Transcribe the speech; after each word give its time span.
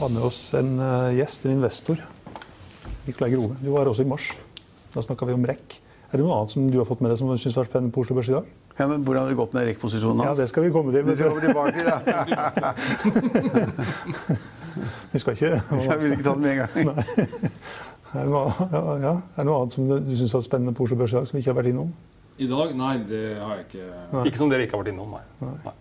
har 0.00 0.08
med 0.08 0.22
oss 0.22 0.54
en 0.56 0.78
uh, 0.80 1.12
gjest, 1.12 1.44
en 1.44 1.52
investor. 1.52 2.00
Nikolai 3.04 3.34
Grove. 3.34 3.56
Du 3.60 3.68
var 3.70 3.84
her 3.84 3.90
også 3.92 4.06
i 4.06 4.08
mars. 4.08 4.30
Da 4.94 5.02
snakka 5.04 5.26
vi 5.28 5.34
om 5.36 5.44
REC. 5.44 5.76
Er 6.10 6.18
det 6.18 6.24
noe 6.24 6.38
annet 6.38 6.54
som 6.54 6.70
du 6.72 6.78
har 6.80 6.86
fått 6.88 7.02
med 7.04 7.12
deg 7.12 7.18
som 7.20 7.28
du 7.28 7.36
syns 7.38 7.58
var 7.58 7.68
spennende 7.68 7.92
på 7.94 8.00
Oslo 8.02 8.16
Børs 8.16 8.30
i 8.32 8.34
dag? 8.34 8.48
Ja, 8.78 8.86
men 8.88 9.04
Hvordan 9.04 9.26
har 9.26 9.30
det 9.30 9.36
gått 9.36 9.52
med 9.54 9.68
REC-posisjonen? 9.68 10.24
Ja, 10.24 10.32
Det 10.38 10.48
skal 10.48 10.64
vi 10.64 10.70
komme 10.72 10.94
til. 10.94 11.04
Det 11.04 11.16
skal 11.18 11.36
vi 11.36 11.40
tilbake 11.44 11.72
til, 11.76 11.86
ja. 11.86 12.72
vi 15.12 15.18
skal 15.20 15.36
ikke 15.36 15.52
Jeg 15.84 16.00
vil 16.00 16.16
ikke 16.16 16.24
ta 16.24 16.32
det 16.32 16.42
med 16.46 16.50
en 16.50 16.58
gang. 16.62 16.72
Er 18.10 18.24
det, 18.24 18.30
noe, 18.32 18.48
ja, 18.72 18.80
ja. 19.04 19.12
er 19.20 19.44
det 19.44 19.46
noe 19.46 19.60
annet 19.60 19.76
som 19.76 19.92
du 19.92 20.16
syns 20.16 20.34
var 20.34 20.48
spennende 20.48 20.74
på 20.74 20.88
Oslo 20.88 20.96
Børs 20.98 21.12
i 21.12 21.20
dag, 21.20 21.28
som 21.28 21.36
vi 21.36 21.44
ikke 21.44 21.52
har 21.52 21.60
vært 21.60 21.70
innom? 21.74 21.92
I 22.40 22.48
dag? 22.48 22.72
Nei, 22.80 22.96
det 23.04 23.22
har 23.36 23.60
jeg 23.60 23.68
ikke. 23.68 23.92
Nei. 24.16 24.24
Ikke 24.32 24.40
som 24.40 24.50
dere 24.50 24.64
ikke 24.64 24.78
har 24.78 24.82
vært 24.86 24.94
innom, 24.96 25.12
nei. 25.12 25.52
nei. 25.68 25.76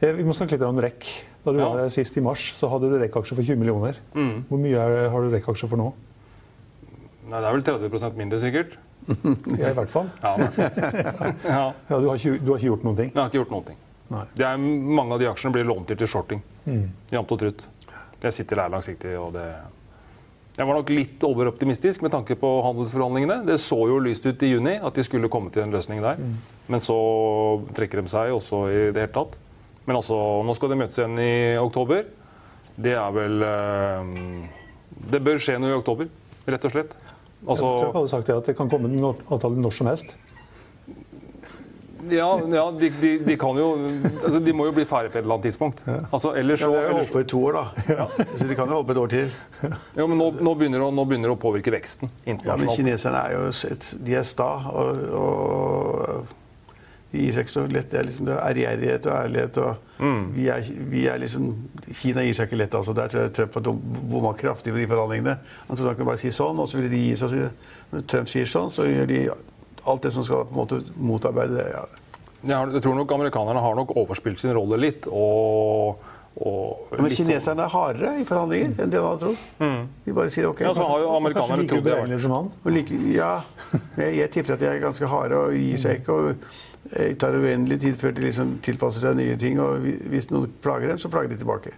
Eh, 0.00 0.12
Vi 0.14 0.24
må 0.26 0.34
snakke 0.36 0.54
litt 0.56 0.62
om 0.62 0.78
REC. 0.80 1.08
Da 1.44 1.52
du 1.52 1.58
Ja. 1.58 1.68
var 1.72 1.88
sist 1.88 2.16
i 2.16 2.20
mars, 2.20 2.52
så 2.54 2.68
hadde 2.70 2.90
du 2.90 2.98
REC-aksjer 2.98 3.34
for 3.34 3.42
20 3.42 3.56
millioner. 3.56 3.96
Mm. 4.14 4.44
Hvor 4.48 4.58
mye 4.58 4.76
er, 4.76 5.08
har 5.10 5.20
du 5.22 5.30
REC-aksjer 5.30 5.68
for 5.68 5.76
nå? 5.76 5.92
Nei, 7.30 7.40
Det 7.40 7.46
er 7.48 7.52
vel 7.52 7.62
30% 7.62 8.16
mindre, 8.16 8.40
sikkert. 8.40 8.76
Ja, 9.58 9.70
i 9.70 9.74
hvert 9.74 9.88
fall. 9.90 10.10
Ja, 10.22 10.34
i 10.34 10.40
hvert 10.40 10.54
fall. 10.54 11.34
ja. 11.44 11.72
Ja, 11.90 12.00
du, 12.00 12.08
har 12.08 12.16
ikke, 12.16 12.38
du 12.44 12.52
har 12.52 12.58
ikke 12.58 12.70
gjort 12.76 12.84
noen 12.84 12.96
ting? 12.96 13.10
Jeg 13.14 13.22
har 13.22 13.28
ikke 13.30 13.40
gjort 13.44 13.50
noen 13.56 13.64
ting. 13.64 13.76
Er, 14.40 14.56
mange 14.58 15.12
av 15.12 15.18
de 15.20 15.26
aksjene 15.28 15.52
blir 15.52 15.66
lånt 15.68 15.86
til 15.90 15.96
til 16.00 16.08
shorting. 16.08 16.42
Mm. 16.66 16.86
Jevnt 17.12 17.32
og 17.34 17.38
trutt. 17.42 17.64
Jeg 18.22 18.32
sitter 18.34 18.56
der 18.56 18.68
langsiktig, 18.72 19.16
og 19.20 19.32
det 19.36 19.46
Jeg 20.58 20.66
var 20.66 20.74
nok 20.74 20.88
litt 20.90 21.22
overoptimistisk 21.22 22.02
med 22.02 22.10
tanke 22.10 22.34
på 22.34 22.48
handelsforhandlingene. 22.64 23.44
Det 23.46 23.60
så 23.62 23.76
jo 23.86 24.00
lyst 24.02 24.26
ut 24.26 24.42
i 24.42 24.48
juni 24.50 24.72
at 24.82 24.94
de 24.94 25.04
skulle 25.06 25.28
komme 25.30 25.52
til 25.54 25.62
en 25.62 25.70
løsning 25.70 26.00
der. 26.02 26.16
Mm. 26.18 26.32
Men 26.68 26.80
så 26.82 26.96
trekker 27.76 28.02
de 28.02 28.08
seg 28.10 28.32
også 28.34 28.64
i 28.72 28.80
det 28.90 29.04
hele 29.04 29.12
tatt. 29.14 29.36
Men 29.88 29.96
altså, 29.96 30.16
nå 30.44 30.54
skal 30.58 30.68
de 30.74 30.76
møtes 30.82 30.98
igjen 31.00 31.16
i 31.24 31.32
oktober. 31.62 32.04
Det 32.78 32.92
er 32.94 33.10
vel 33.16 33.42
eh, 33.42 34.14
Det 35.14 35.20
bør 35.24 35.40
skje 35.42 35.56
noe 35.58 35.72
i 35.72 35.78
oktober, 35.80 36.10
rett 36.46 36.66
og 36.68 36.74
slett. 36.76 36.92
Altså, 37.48 37.68
jeg 37.80 37.92
hadde 37.94 38.10
sagt 38.12 38.26
det 38.28 38.34
at 38.36 38.48
det 38.50 38.56
kan 38.58 38.68
komme 38.70 38.90
en 38.90 39.04
avtale 39.14 39.56
når 39.62 39.74
som 39.78 39.88
helst. 39.90 40.16
ja, 42.08 42.26
ja 42.54 42.64
de, 42.78 42.88
de, 43.00 43.10
de 43.26 43.34
kan 43.38 43.56
jo 43.58 43.66
altså, 44.24 44.38
De 44.40 44.52
må 44.56 44.64
jo 44.68 44.72
bli 44.76 44.84
ferdig 44.88 45.10
på 45.12 45.18
et 45.18 45.24
eller 45.24 45.34
annet 45.38 45.48
tidspunkt. 45.48 45.80
Altså, 46.12 46.32
ellers 46.38 46.62
Ja, 46.62 46.70
de 46.72 46.82
har 46.84 46.94
holdt 46.98 47.12
på 47.14 47.22
i 47.24 47.28
to 47.28 47.40
år, 47.48 47.58
da. 47.58 48.06
Så 48.38 48.46
de 48.48 48.56
kan 48.58 48.68
jo 48.70 48.78
holde 48.78 48.88
på 48.90 48.94
et 48.96 49.00
år 49.02 49.12
til. 49.12 49.32
ja, 49.98 50.06
men 50.06 50.16
nå, 50.20 50.28
nå, 50.38 50.54
begynner 50.58 50.78
det, 50.82 50.86
å- 50.88 50.94
nå 50.94 51.04
begynner 51.10 51.32
det 51.32 51.36
å 51.36 51.40
påvirke 51.42 51.74
veksten 51.74 52.10
internasjonalt. 52.24 52.46
Ja, 52.46 52.56
Men 52.64 52.76
kineserne 52.76 53.22
er 53.24 53.36
jo 53.38 53.48
et, 53.72 53.88
de 54.06 54.18
er 54.20 54.26
sta. 54.28 54.50
Og, 54.72 55.02
og 55.22 56.37
seg 57.12 57.46
ikke 57.46 57.50
så 57.54 57.62
lett. 57.72 57.90
Det 57.90 57.98
er 58.00 58.04
liksom 58.04 58.26
det 58.28 58.34
er 58.36 58.48
ærgjerrighet 58.50 59.06
og 59.06 59.14
ærlighet. 59.24 59.56
Og 59.64 59.76
Mm. 59.98 60.32
vi, 60.34 60.44
er, 60.48 60.62
vi 60.90 61.06
er 61.10 61.18
liksom 61.18 61.46
Kina 61.92 62.22
gir 62.22 62.34
seg 62.34 62.46
ikke 62.46 62.58
lett. 62.60 62.74
altså. 62.74 62.92
Der 62.94 63.08
tror 63.08 63.22
jeg 63.24 63.32
Trump 63.34 63.54
har 63.54 63.62
bomma 63.62 64.32
kraftig 64.38 64.70
på 64.72 64.78
de 64.78 64.86
forhandlingene. 64.86 65.38
Han 65.66 65.76
trodde 65.76 65.88
han 65.88 65.96
kunne 65.96 66.06
bare 66.12 66.18
si 66.22 66.28
sånn, 66.30 66.58
og 66.62 66.68
så 66.68 66.76
ville 66.78 66.90
de 66.92 67.00
gi 67.08 67.16
seg. 67.16 67.50
Når 67.90 68.04
Trump 68.06 68.28
sier 68.28 68.46
sånn, 68.46 68.70
så 68.70 68.84
gjør 68.86 69.06
de 69.10 69.24
alt 69.88 70.02
det 70.02 70.12
som 70.12 70.22
skal 70.22 70.44
på 70.44 70.54
en 70.54 70.60
måte 70.60 70.78
motarbeide 70.94 71.56
det. 71.56 71.66
Ja. 71.72 71.82
Jeg, 72.46 72.82
tror 72.84 72.94
nok 72.94 73.10
amerikanerne 73.16 73.58
har 73.64 73.74
nok 73.74 73.96
overspilt 73.96 74.38
sin 74.38 74.52
rolle 74.54 74.78
litt. 74.78 75.08
Og, 75.10 75.98
og 76.38 76.92
Men 76.94 77.08
litt 77.08 77.18
sånn- 77.18 77.26
kineserne 77.32 77.64
er 77.66 77.72
hardere 77.74 78.12
i 78.20 78.24
forhandlinger 78.28 78.78
enn 78.78 78.90
det 78.94 79.00
man 79.02 79.16
hadde 79.16 79.24
trodd. 79.58 79.88
De 80.06 80.12
bare 80.14 80.30
sier 80.30 80.46
OK. 80.52 80.60
Ja, 80.62 80.70
så 80.78 80.86
har 80.86 81.00
jo 81.02 81.10
amerikanerne 81.16 81.66
trodd 81.66 81.82
det. 81.82 82.72
Like, 82.78 82.94
ja, 83.16 83.32
jeg, 83.98 84.14
jeg 84.20 84.30
tipper 84.30 84.54
at 84.54 84.60
de 84.62 84.66
er 84.70 84.78
ganske 84.86 85.10
harde 85.10 85.34
og 85.48 85.58
gir 85.58 85.78
seg 85.82 86.02
ikke. 86.04 86.12
og 86.14 86.36
eh, 86.92 87.14
tar 87.20 87.34
uendelig 87.38 87.80
tid 87.80 87.96
før 88.00 88.14
de 88.16 88.22
liksom 88.28 88.56
tilpasser 88.64 89.00
seg 89.04 89.16
nye 89.18 89.36
ting. 89.40 89.60
Og 89.60 89.84
hvis 90.12 90.30
noen 90.30 90.50
plager 90.64 90.88
dem, 90.94 90.98
så 91.02 91.10
plager 91.12 91.28
de 91.34 91.40
tilbake. 91.42 91.74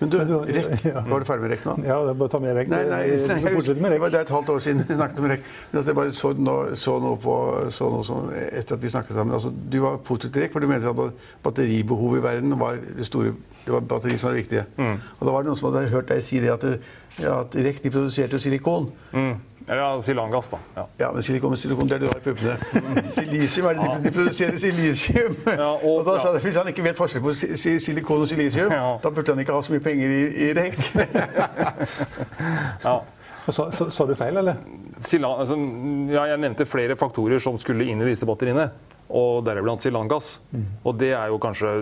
Men 0.00 0.10
du, 0.10 0.16
Men 0.18 0.26
du- 0.26 0.38
REC, 0.52 0.82
var 1.10 1.20
du 1.20 1.24
ferdig 1.28 1.42
med 1.44 1.50
REC 1.52 1.64
nå? 1.68 1.74
Ja, 1.86 1.98
det 2.02 2.10
er 2.10 2.16
bare 2.18 2.26
å 2.26 2.32
ta 2.32 2.38
med 2.42 2.56
REC. 2.56 2.70
Nei, 2.72 2.78
nei, 2.90 3.02
nei, 3.02 3.36
med 3.44 3.44
det 3.44 3.52
var- 3.54 3.92
REC. 3.92 4.10
det 4.10 4.18
er 4.18 4.24
et 4.24 4.32
halvt 4.34 4.48
år 4.50 4.62
siden 4.64 4.80
vi 4.88 4.94
snakket 4.96 5.20
om 5.22 5.26
REC. 5.30 5.44
Men 5.70 5.78
altså, 5.78 5.90
jeg 5.92 5.98
bare 6.00 6.14
så, 6.16 6.30
noe, 6.48 6.76
så 6.80 6.94
noe 7.04 7.18
på 7.22 7.34
så 7.76 7.90
noe 7.92 8.06
som, 8.08 8.30
etter 8.34 8.74
at 8.78 8.82
vi 8.82 8.90
snakket 8.90 9.14
sammen. 9.14 9.34
Altså, 9.36 9.52
du 9.70 9.78
var 9.84 10.00
positiv 10.02 10.32
til 10.34 10.42
REC, 10.42 10.52
for 10.56 10.64
du 10.64 10.66
mente 10.72 10.90
at 10.90 11.22
batteribehovet 11.44 12.18
i 12.18 12.24
verden 12.24 12.56
var 12.58 12.80
det 12.82 13.06
store 13.06 13.34
det 13.64 13.72
var 13.72 13.80
batteri 13.80 14.18
som 14.18 14.28
var 14.30 14.36
viktige. 14.40 14.64
Mm. 14.76 14.96
Og 15.18 15.26
da 15.26 15.30
var 15.34 15.42
det 15.42 15.46
noen 15.52 15.58
som 15.60 15.70
hadde 15.72 15.88
hørt 15.92 16.08
deg 16.10 16.22
si 16.26 16.40
det 16.42 16.50
at, 16.52 16.60
det, 16.66 16.80
ja, 17.22 17.36
at 17.44 17.54
REC 17.54 17.78
de 17.84 17.90
produserte 17.94 18.40
silikon. 18.42 18.88
Mm. 19.12 19.34
Ja, 19.68 19.92
Silangass, 20.02 20.48
da. 20.50 20.58
Ja. 20.74 20.84
Ja, 20.98 21.08
men 21.14 21.22
silikon, 21.22 21.54
silikon 21.56 21.86
det 21.86 21.94
er 21.94 21.98
det 22.02 22.08
du 22.08 22.10
har 22.10 22.18
i 22.18 22.24
puppene. 22.24 22.56
Silisium 23.14 23.66
er 23.70 23.76
det 23.78 23.84
de, 23.86 24.00
de 24.08 24.12
produserer 24.16 24.56
silisium. 24.58 25.36
Ja, 25.46 25.68
og- 25.76 25.84
og, 25.86 26.00
da 26.08 26.16
sa 26.18 26.32
ja. 26.32 26.34
det, 26.34 26.42
Hvis 26.48 26.56
han 26.58 26.66
ikke 26.72 26.82
vet 26.88 26.98
forskjell 26.98 27.22
på 27.22 27.34
si- 27.38 27.54
si- 27.56 27.78
silikon 27.78 28.24
og 28.24 28.28
silisium, 28.28 28.72
Ja. 28.74 28.96
da 29.04 29.10
burde 29.14 29.30
han 29.36 29.40
ikke 29.44 29.54
ha 29.54 29.62
så 29.62 29.70
mye 29.76 29.84
penger 29.84 30.10
i, 30.10 30.22
i 30.48 30.50
REC. 30.58 30.82
Ja. 32.82 33.02
Sa, 33.48 33.66
sa, 33.74 33.88
sa 33.90 34.04
du 34.06 34.14
feil, 34.14 34.36
eller? 34.38 34.58
Sila, 35.02 35.32
altså, 35.42 35.56
ja, 36.14 36.28
jeg 36.30 36.38
nevnte 36.44 36.66
flere 36.68 36.94
faktorer 36.98 37.40
som 37.42 37.56
skulle 37.58 37.88
inn 37.90 37.98
i 38.04 38.10
disse 38.12 38.26
batteriene. 38.28 38.68
Og 39.12 39.42
deriblant 39.44 39.84
silangass. 39.84 40.38
Og 40.88 40.96
det 40.96 41.10
er 41.12 41.28
jo 41.28 41.36
kanskje 41.42 41.72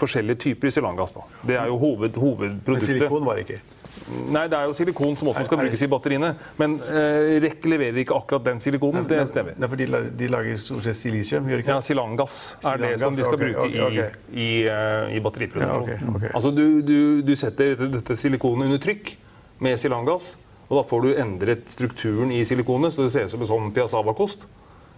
forskjellige 0.00 0.40
typer 0.48 0.66
i 0.66 0.74
silangass. 0.74 1.14
da. 1.14 1.22
Det 1.46 1.60
er 1.60 1.70
jo 1.70 1.78
hoved, 1.78 2.18
Men 2.66 2.80
silikon 2.82 3.24
var 3.24 3.38
det 3.38 3.46
ikke. 3.46 3.60
Nei, 4.32 4.46
det 4.50 4.56
er 4.56 4.66
jo 4.66 4.74
silikon 4.74 5.14
som 5.18 5.30
også 5.30 5.44
skal 5.46 5.60
brukes 5.60 5.82
i 5.84 5.88
batteriene. 5.90 6.32
Men 6.58 6.74
eh, 6.90 7.36
REC 7.44 7.66
leverer 7.70 8.00
ikke 8.02 8.16
akkurat 8.16 8.44
den 8.48 8.60
silikonen. 8.62 9.06
Det 9.08 9.20
stemmer. 9.30 9.54
Nei, 9.60 9.68
for 9.70 9.80
de, 9.80 9.86
de 10.18 10.30
lager 10.32 10.58
stort 10.60 10.86
sett 10.86 10.98
silisium, 10.98 11.46
gjør 11.48 11.60
de 11.60 11.64
ikke? 11.64 11.76
Ja, 11.76 11.84
Silangass 11.84 12.38
er 12.66 12.80
det 12.82 12.92
som 13.02 13.16
de 13.16 13.26
skal 13.26 13.38
okay, 13.38 13.52
bruke 13.52 13.66
okay, 13.68 13.84
okay. 13.86 14.22
i, 14.32 14.46
i, 14.46 14.50
eh, 14.72 15.16
i 15.18 15.22
batteriproduksjon. 15.24 16.18
Ja. 16.18 16.32
Altså 16.32 16.52
du, 16.56 16.64
du, 16.86 16.98
du 17.26 17.34
setter 17.38 17.86
dette 17.92 18.16
silikonet 18.18 18.70
under 18.70 18.82
trykk 18.82 19.14
med 19.62 19.78
silangass, 19.80 20.32
og 20.68 20.80
da 20.80 20.84
får 20.88 21.06
du 21.06 21.10
endret 21.22 21.70
strukturen 21.70 22.32
i 22.34 22.42
silikonet, 22.48 22.94
så 22.94 23.06
det 23.06 23.14
ser 23.14 23.28
ut 23.28 23.34
som 23.36 23.44
en 23.44 23.52
sånn 23.52 23.72
piazzavakost 23.76 24.46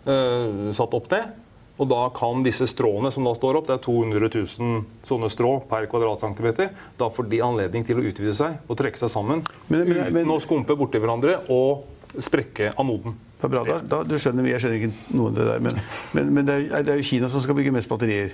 eh, 0.08 0.70
satt 0.76 0.96
opp 0.96 1.10
ned. 1.12 1.43
Og 1.74 1.88
da 1.90 2.04
kan 2.14 2.44
disse 2.46 2.68
stråene 2.70 3.10
som 3.10 3.24
da 3.26 3.32
står 3.34 3.56
opp, 3.58 3.66
det 3.66 3.74
er 3.74 3.82
200 3.82 4.28
000 4.30 4.84
sånne 5.08 5.30
strå 5.32 5.56
per 5.66 5.88
kvadratcentimeter, 5.90 6.70
da 7.00 7.08
får 7.10 7.26
de 7.32 7.40
anledning 7.42 7.82
til 7.88 7.98
å 7.98 8.04
utvide 8.06 8.34
seg 8.38 8.60
og 8.70 8.78
trekke 8.78 9.00
seg 9.00 9.10
sammen 9.10 9.42
Men- 9.68 9.88
men- 9.88 10.14
uten 10.22 10.30
å 10.30 10.38
skumpe 10.40 10.76
borti 10.78 11.00
hverandre 11.02 11.40
og 11.50 11.84
sprekke 12.22 12.74
anoden. 12.78 13.16
Det 13.40 13.48
er 13.48 13.52
bra, 13.56 13.64
da, 13.66 13.80
da, 13.82 14.02
du 14.06 14.14
skjønner, 14.14 14.46
jeg 14.46 14.60
skjønner 14.62 14.78
ikke 14.84 15.14
noe 15.18 15.28
av 15.32 15.34
det 15.34 15.46
der, 15.50 15.60
men, 15.66 15.80
men, 16.14 16.34
men 16.34 16.46
det, 16.46 16.54
er, 16.70 16.82
det 16.86 16.92
er 16.94 17.00
jo 17.02 17.08
Kina 17.10 17.28
som 17.28 17.42
skal 17.42 17.56
bygge 17.58 17.72
mest 17.74 17.90
batterier 17.90 18.30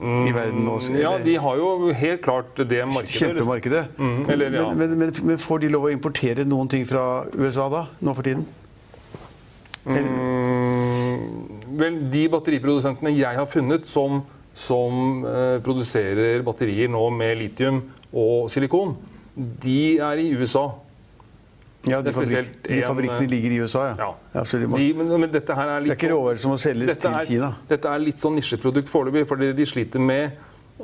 i 0.00 0.32
verden 0.34 0.64
nå. 0.64 0.74
Mm, 0.80 0.98
Ja, 0.98 1.18
de 1.22 1.34
har 1.36 1.56
jo 1.56 1.92
helt 1.92 2.22
klart 2.24 2.56
det 2.56 2.82
markedet. 2.88 3.20
Kjempemarkedet. 3.20 3.84
Mm, 3.98 4.30
eller, 4.30 4.50
ja. 4.58 4.66
men, 4.74 4.78
men, 4.90 4.98
men, 4.98 5.12
men 5.30 5.38
får 5.38 5.60
de 5.60 5.68
lov 5.70 5.86
å 5.86 5.92
importere 5.92 6.44
noen 6.48 6.68
ting 6.68 6.84
fra 6.88 7.24
USA 7.36 7.68
da, 7.72 7.86
nå 8.00 8.14
for 8.16 8.26
tiden? 8.26 8.46
Mm, 9.86 10.39
vel, 11.80 11.96
de 12.12 12.26
batteriprodusentene 12.32 13.14
jeg 13.16 13.40
har 13.40 13.48
funnet 13.50 13.88
som 13.88 14.22
som 14.60 15.24
eh, 15.24 15.56
produserer 15.64 16.42
batterier 16.44 16.90
nå 16.90 17.02
med 17.14 17.38
litium 17.38 17.80
og 18.10 18.50
silikon, 18.50 18.96
de 19.34 19.98
er 20.02 20.20
i 20.20 20.30
USA. 20.34 20.66
Ja, 21.88 22.02
de, 22.04 22.12
fabrik, 22.12 22.50
de 22.66 22.82
fabrikkene 22.84 23.24
eh, 23.24 23.30
ligger 23.30 23.54
i 23.54 23.60
USA, 23.62 23.86
ja. 23.88 23.94
Ja. 24.02 24.08
ja 24.34 24.42
de 24.60 24.66
må, 24.68 24.76
De, 24.76 24.88
men, 24.98 25.12
men 25.22 25.30
dette 25.32 25.54
her 25.56 25.76
er 25.76 25.86
det 25.86 25.94
er 25.94 25.96
ikke 25.96 26.10
råvarer 26.12 26.42
som 26.42 26.52
må 26.52 26.58
selges 26.60 26.98
til 27.00 27.14
er, 27.14 27.28
Kina. 27.28 27.54
Dette 27.70 27.88
er 27.88 28.02
litt 28.02 28.20
sånn 28.20 28.36
nisjeprodukt 28.36 28.90
foreløpig, 28.92 29.24
fordi 29.30 29.52
de 29.56 29.68
sliter 29.68 30.02
med 30.02 30.34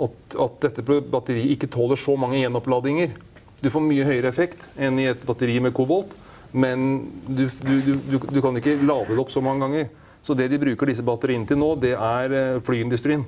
at, 0.06 0.38
at 0.46 0.56
dette 0.62 0.84
batteriet 0.86 1.52
ikke 1.56 1.68
tåler 1.74 2.00
så 2.00 2.16
mange 2.20 2.40
gjenoppladinger. 2.40 3.12
Du 3.60 3.68
får 3.72 3.84
mye 3.84 4.08
høyere 4.08 4.30
effekt 4.32 4.64
enn 4.80 5.02
i 5.02 5.10
et 5.10 5.20
batteri 5.28 5.58
med 5.64 5.74
kobolt, 5.76 6.14
men 6.56 6.88
du, 7.26 7.44
du, 7.60 7.74
du, 7.84 7.92
du, 8.06 8.18
du 8.22 8.40
kan 8.44 8.56
ikke 8.56 8.78
lade 8.86 9.10
det 9.12 9.20
opp 9.20 9.34
så 9.34 9.42
mange 9.44 9.66
ganger. 9.66 9.92
Så 10.26 10.34
det 10.34 10.48
de 10.50 10.58
bruker 10.58 10.90
disse 10.90 11.04
batteriene 11.06 11.46
til 11.46 11.60
nå, 11.60 11.70
det 11.78 11.94
er 11.94 12.32
eh, 12.34 12.60
flyindustrien. 12.66 13.22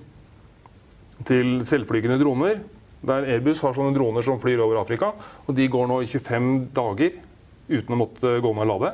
Til 1.28 1.60
selvflygende 1.66 2.18
droner. 2.18 2.62
Der 3.06 3.26
Airbus 3.36 3.60
har 3.62 3.76
sånne 3.76 3.94
droner 3.94 4.24
som 4.26 4.40
flyr 4.42 4.58
over 4.64 4.80
Afrika, 4.80 5.12
og 5.46 5.54
de 5.54 5.68
går 5.70 5.86
nå 5.86 6.00
i 6.02 6.08
25 6.10 6.48
dager 6.74 7.20
uten 7.68 7.94
å 7.94 7.98
måtte 8.00 8.32
gå 8.42 8.50
ned 8.56 8.64
og 8.64 8.72
lade. 8.72 8.90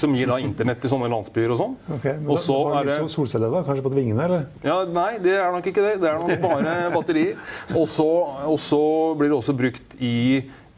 Som 0.00 0.14
gir 0.16 0.30
da 0.30 0.38
internett 0.40 0.80
til 0.80 0.88
sånne 0.88 1.10
landsbyer 1.12 1.52
og 1.52 1.58
sånn. 1.60 1.74
Okay, 1.98 2.16
men 2.16 2.30
Og 2.32 2.40
så 2.40 2.56
da 2.70 2.78
er 2.78 2.88
det 2.88 2.94
sånn 3.02 3.12
solceller 3.12 3.52
da, 3.52 3.60
kanskje 3.66 3.84
på 3.84 3.92
vingene, 3.92 4.24
eller? 4.24 4.46
ja, 4.64 4.78
Nei, 4.88 5.18
det 5.22 5.34
er 5.36 5.52
nok 5.52 5.68
ikke 5.68 5.84
det. 5.84 5.98
Det 6.00 6.08
er 6.08 6.22
nok 6.22 6.40
bare 6.40 6.76
batterier. 6.94 7.36
Og 7.76 7.84
så, 7.90 8.08
og 8.48 8.56
så 8.62 8.80
blir 9.20 9.34
det 9.34 9.36
også 9.36 9.56
brukt 9.58 9.98
i, 10.00 10.16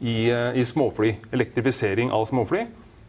i, 0.03 0.17
eh, 0.27 0.59
i 0.59 0.67
småfly. 0.67 1.13
Elektrifisering 1.31 2.11
av 2.11 2.27
småfly. 2.27 2.65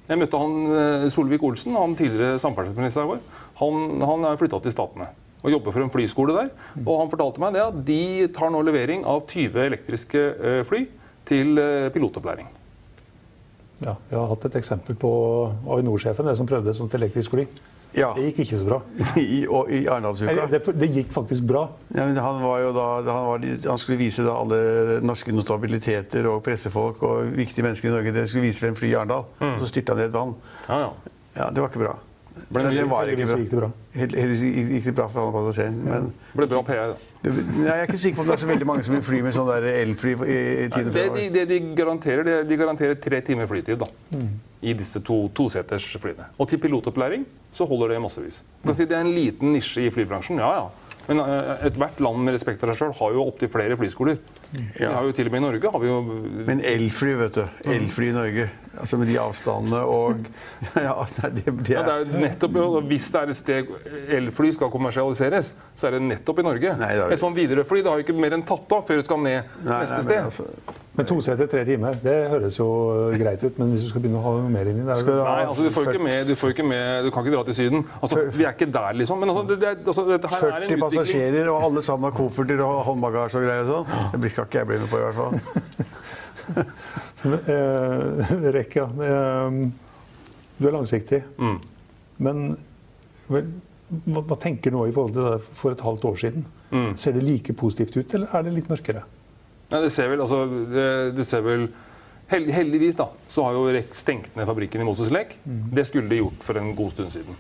Jeg 0.09 0.21
møtte 0.21 0.41
han 0.41 0.59
eh, 0.73 1.09
Solvik-Olsen, 1.13 1.77
han 1.77 1.97
tidligere 1.99 2.41
samferdselsministeren 2.41 3.11
vår. 3.11 3.25
Han, 3.61 3.99
han 4.09 4.29
er 4.31 4.39
flytta 4.41 4.61
til 4.65 4.75
Statene 4.75 5.11
og 5.39 5.53
jobber 5.53 5.75
for 5.75 5.85
en 5.85 5.93
flyskole 5.93 6.35
der. 6.35 6.49
Og 6.83 6.95
han 7.03 7.11
fortalte 7.13 7.43
meg 7.43 7.55
det 7.55 7.63
at 7.63 7.83
de 7.87 8.03
tar 8.35 8.51
nå 8.51 8.63
levering 8.67 9.05
av 9.07 9.23
20 9.29 9.61
elektriske 9.69 10.23
eh, 10.35 10.63
fly 10.69 10.85
til 11.29 11.61
eh, 11.63 11.91
pilotopplæring. 11.95 12.49
Ja, 13.85 13.95
Vi 14.09 14.17
har 14.17 14.27
hatt 14.33 14.49
et 14.49 14.57
eksempel 14.59 14.97
på 14.99 15.11
Avinor-sjefen, 15.71 16.27
som 16.35 16.49
prøvde 16.51 16.73
et 16.73 16.81
sånt 16.81 16.95
elektrisk 16.99 17.37
fly. 17.37 17.45
Ja, 17.97 18.11
Det 18.17 18.27
gikk 18.29 18.43
ikke 18.45 18.59
så 18.61 18.67
bra. 18.69 18.79
i, 19.23 19.47
og, 19.47 19.71
i 19.73 19.85
Arendalsuka. 19.89 20.47
Det, 20.53 20.61
det 20.81 20.89
gikk 20.93 21.13
faktisk 21.15 21.47
bra. 21.49 21.65
Ja, 21.95 22.05
men 22.05 22.19
han, 22.21 22.43
var 22.45 22.61
jo 22.63 22.73
da, 22.77 22.87
han, 23.09 23.29
var, 23.31 23.47
han 23.65 23.81
skulle 23.81 24.01
vise 24.01 24.27
da 24.27 24.37
alle 24.37 24.99
norske 25.05 25.33
notabiliteter 25.35 26.29
og 26.31 26.43
pressefolk 26.47 27.03
og 27.09 27.33
viktige 27.39 27.65
mennesker 27.67 27.91
i 27.91 27.95
Norge. 27.97 28.15
Det 28.17 28.27
skulle 28.29 28.49
vise 28.51 28.67
frem 28.67 28.77
fly 28.79 28.93
i 28.93 28.99
Arendal. 28.99 29.25
Og 29.41 29.63
så 29.63 29.71
styrta 29.71 29.97
han 29.97 30.03
ned 30.03 30.13
et 30.13 30.19
vann. 30.19 30.37
Ja, 30.69 30.83
ja. 30.87 31.15
Ja, 31.39 31.51
Det 31.55 31.63
var 31.63 31.71
ikke 31.71 31.85
bra. 31.87 31.97
Ble 32.53 32.63
det, 32.65 32.73
det 32.79 32.87
var 32.91 33.11
ikke 33.13 33.27
bra. 33.29 33.37
gikk 33.43 33.51
det 33.51 33.61
bra. 33.61 33.71
Hel- 33.99 34.17
Heldigvis 34.21 34.73
gikk 34.75 34.85
det 34.91 34.95
bra 34.99 35.07
for 35.13 35.25
han 35.25 35.37
passasjeren. 35.37 35.79
Men 35.85 36.09
Det 36.15 36.39
ble 36.41 36.47
bra 36.55 36.63
PR. 36.69 36.93
da. 36.93 36.97
det, 37.23 37.33
nei, 37.35 37.65
jeg 37.67 37.77
er 37.83 37.87
ikke 37.89 37.99
sikker 37.99 38.17
på 38.17 38.23
om 38.23 38.29
det 38.31 38.35
er 38.37 38.43
så 38.45 38.51
veldig 38.53 38.67
mange 38.71 38.85
som 38.87 38.95
vil 38.95 39.03
fly 39.03 39.23
med 39.27 39.35
sånn 39.35 39.49
elfly 39.59 40.13
i, 40.23 40.37
i 40.65 40.69
tiden 40.71 40.93
Det 40.95 41.07
de, 41.17 41.29
det 41.35 41.47
de 41.51 41.59
garanterer, 41.75 42.23
det, 42.25 42.37
de 42.49 42.57
garanterer 42.61 42.95
tre 43.03 43.21
timer 43.27 43.47
flytid 43.51 43.79
da, 43.83 43.89
i 44.63 44.73
disse 44.79 45.01
to 45.03 45.29
toseters 45.35 45.87
flyene. 45.99 46.29
Og 46.39 46.49
til 46.49 46.59
pilotopplæring 46.63 47.25
så 47.53 47.67
holder 47.67 47.95
det 47.97 48.03
massevis. 48.03 48.43
Si 48.73 48.85
Det 48.85 48.95
er 48.95 49.01
en 49.03 49.15
liten 49.15 49.53
nisje 49.53 49.87
i 49.87 49.91
flybransjen, 49.91 50.39
ja 50.39 50.53
ja. 50.61 50.69
Men 51.09 51.23
eh, 51.25 51.65
ethvert 51.65 52.01
land 52.05 52.21
med 52.21 52.35
respekt 52.37 52.61
for 52.61 52.69
seg 52.69 52.77
sjøl 52.83 52.91
har 52.99 53.15
jo 53.17 53.23
opptil 53.31 53.49
flere 53.49 53.77
flyskoler. 53.81 54.19
Ja. 54.77 54.91
har 54.93 55.07
jo 55.09 55.13
Til 55.17 55.27
og 55.31 55.33
med 55.33 55.41
i 55.41 55.45
Norge 55.47 55.71
har 55.73 55.81
vi 55.81 55.89
jo 55.89 56.03
Men 56.45 56.61
elfly, 56.61 57.15
vet 57.17 57.39
du. 57.39 57.45
Elfly 57.73 58.11
i 58.11 58.13
Norge. 58.13 58.45
Altså 58.81 58.97
med 59.01 59.09
de 59.11 59.17
avstandene 59.21 59.81
og 59.85 60.27
Ja, 60.89 60.95
det, 61.19 61.45
det 61.47 61.75
ja, 61.75 61.83
det 61.87 61.95
er 61.95 62.21
nettopp, 62.25 62.59
Hvis 62.89 63.09
det 63.15 63.21
er 63.23 63.33
et 63.33 63.37
sted 63.39 63.73
elfly 64.19 64.51
skal 64.55 64.71
kommersialiseres, 64.73 65.53
så 65.77 65.89
er 65.89 65.97
det 65.99 66.03
nettopp 66.07 66.39
i 66.43 66.47
Norge. 66.47 66.75
Nei, 66.79 66.93
det 66.95 67.05
er- 67.07 67.13
Et 67.17 67.21
sånt 67.23 67.37
Widerøe-fly 67.37 67.83
har 67.87 67.99
jo 68.01 68.07
ikke 68.07 68.15
mer 68.19 68.37
enn 68.39 68.45
tatt 68.47 68.73
av 68.77 68.85
før 68.89 69.01
det 69.01 69.05
skal 69.09 69.19
ned 69.25 69.43
Nei, 69.65 69.81
neste 69.83 69.99
nei, 69.99 70.05
sted. 70.07 70.17
men 70.17 70.31
altså, 70.31 70.47
Men 70.99 71.07
to 71.07 71.17
seter, 71.23 71.47
tre 71.47 71.61
timer, 71.65 71.95
det 72.03 72.15
høres 72.33 72.57
jo 72.59 72.67
greit 73.15 73.43
ut. 73.47 73.59
Men 73.61 73.69
hvis 73.71 73.85
du 73.87 73.89
skal 73.93 74.03
begynne 74.03 74.19
å 74.19 74.25
ha 74.25 74.33
noe 74.41 74.51
mer 74.51 74.67
inni 74.67 74.83
er 74.83 74.99
Skal 74.99 75.15
du 75.15 75.23
ha- 75.23 75.35
Nei, 75.37 75.45
altså 75.47 75.63
du 75.69 75.71
får 75.77 75.93
ikke 75.93 76.03
med, 76.09 76.27
du 76.27 76.35
får 76.35 76.55
ikke 76.57 76.67
med, 76.67 77.05
du 77.07 77.11
kan 77.15 77.23
ikke 77.27 77.37
dra 77.37 77.45
til 77.47 77.55
Syden. 77.55 77.85
Altså, 78.03 78.25
Vi 78.35 78.45
er 78.49 78.57
ikke 78.57 78.67
der, 78.75 78.93
liksom. 78.99 79.21
Men 79.23 79.31
altså, 79.31 79.45
det, 79.53 79.61
det, 79.63 79.75
altså, 79.87 80.05
dette 80.11 80.33
her 80.33 80.43
er 80.43 80.49
en 80.49 80.53
40 80.53 80.65
utvikling. 80.65 80.83
passasjerer, 80.89 81.51
og 81.55 81.63
alle 81.69 81.83
sammen 81.87 82.11
har 82.11 82.17
kofferter 82.19 82.65
og 82.67 82.83
håndbagasje 82.89 83.39
og 83.39 83.47
greier 83.47 83.63
og 83.63 83.71
sånn. 83.75 84.11
Det 84.17 84.21
blir 84.25 84.35
ikke 84.35 84.59
jeg 84.59 84.67
bli 84.73 84.79
med 84.83 84.91
på, 84.91 84.99
i 84.99 85.07
hvert 85.07 85.19
fall. 85.23 85.39
Eh, 87.25 88.33
Rekk, 88.59 88.77
ja. 88.79 88.87
Eh, 88.87 89.61
Du 90.59 90.67
er 90.67 90.75
langsiktig. 90.75 91.21
Mm. 91.39 91.59
Men 92.19 92.41
vel, 93.31 93.51
hva, 94.11 94.23
hva 94.27 94.37
tenker 94.43 94.73
du 94.73 94.77
nå 94.79 94.87
i 94.89 94.95
forhold 94.95 95.15
til 95.15 95.27
det 95.29 95.37
for 95.55 95.71
et 95.75 95.83
halvt 95.87 96.07
år 96.11 96.17
siden? 96.19 96.47
Mm. 96.75 96.89
Ser 96.99 97.15
det 97.15 97.23
like 97.23 97.55
positivt 97.55 97.95
ut, 97.97 98.15
eller 98.19 98.33
er 98.35 98.43
det 98.49 98.55
litt 98.57 98.71
mørkere? 98.71 99.05
Nei, 99.71 99.81
det 99.85 99.93
ser 99.95 100.09
vel, 100.11 100.23
altså, 100.25 100.41
det, 100.73 100.87
det 101.15 101.27
ser 101.29 101.45
vel 101.47 101.69
hel- 102.33 102.51
Heldigvis 102.53 102.97
da, 102.99 103.07
så 103.31 103.45
har 103.47 103.55
jo 103.55 103.67
REC 103.71 103.95
stengt 104.01 104.35
ned 104.37 104.49
fabrikken 104.51 104.83
i 104.83 104.87
Moses 104.89 105.13
Lake. 105.15 105.39
Det 105.47 105.85
skulle 105.87 106.11
de 106.11 106.19
gjort 106.25 106.43
for 106.45 106.59
en 106.59 106.73
god 106.77 106.95
stund 106.97 107.15
siden. 107.15 107.39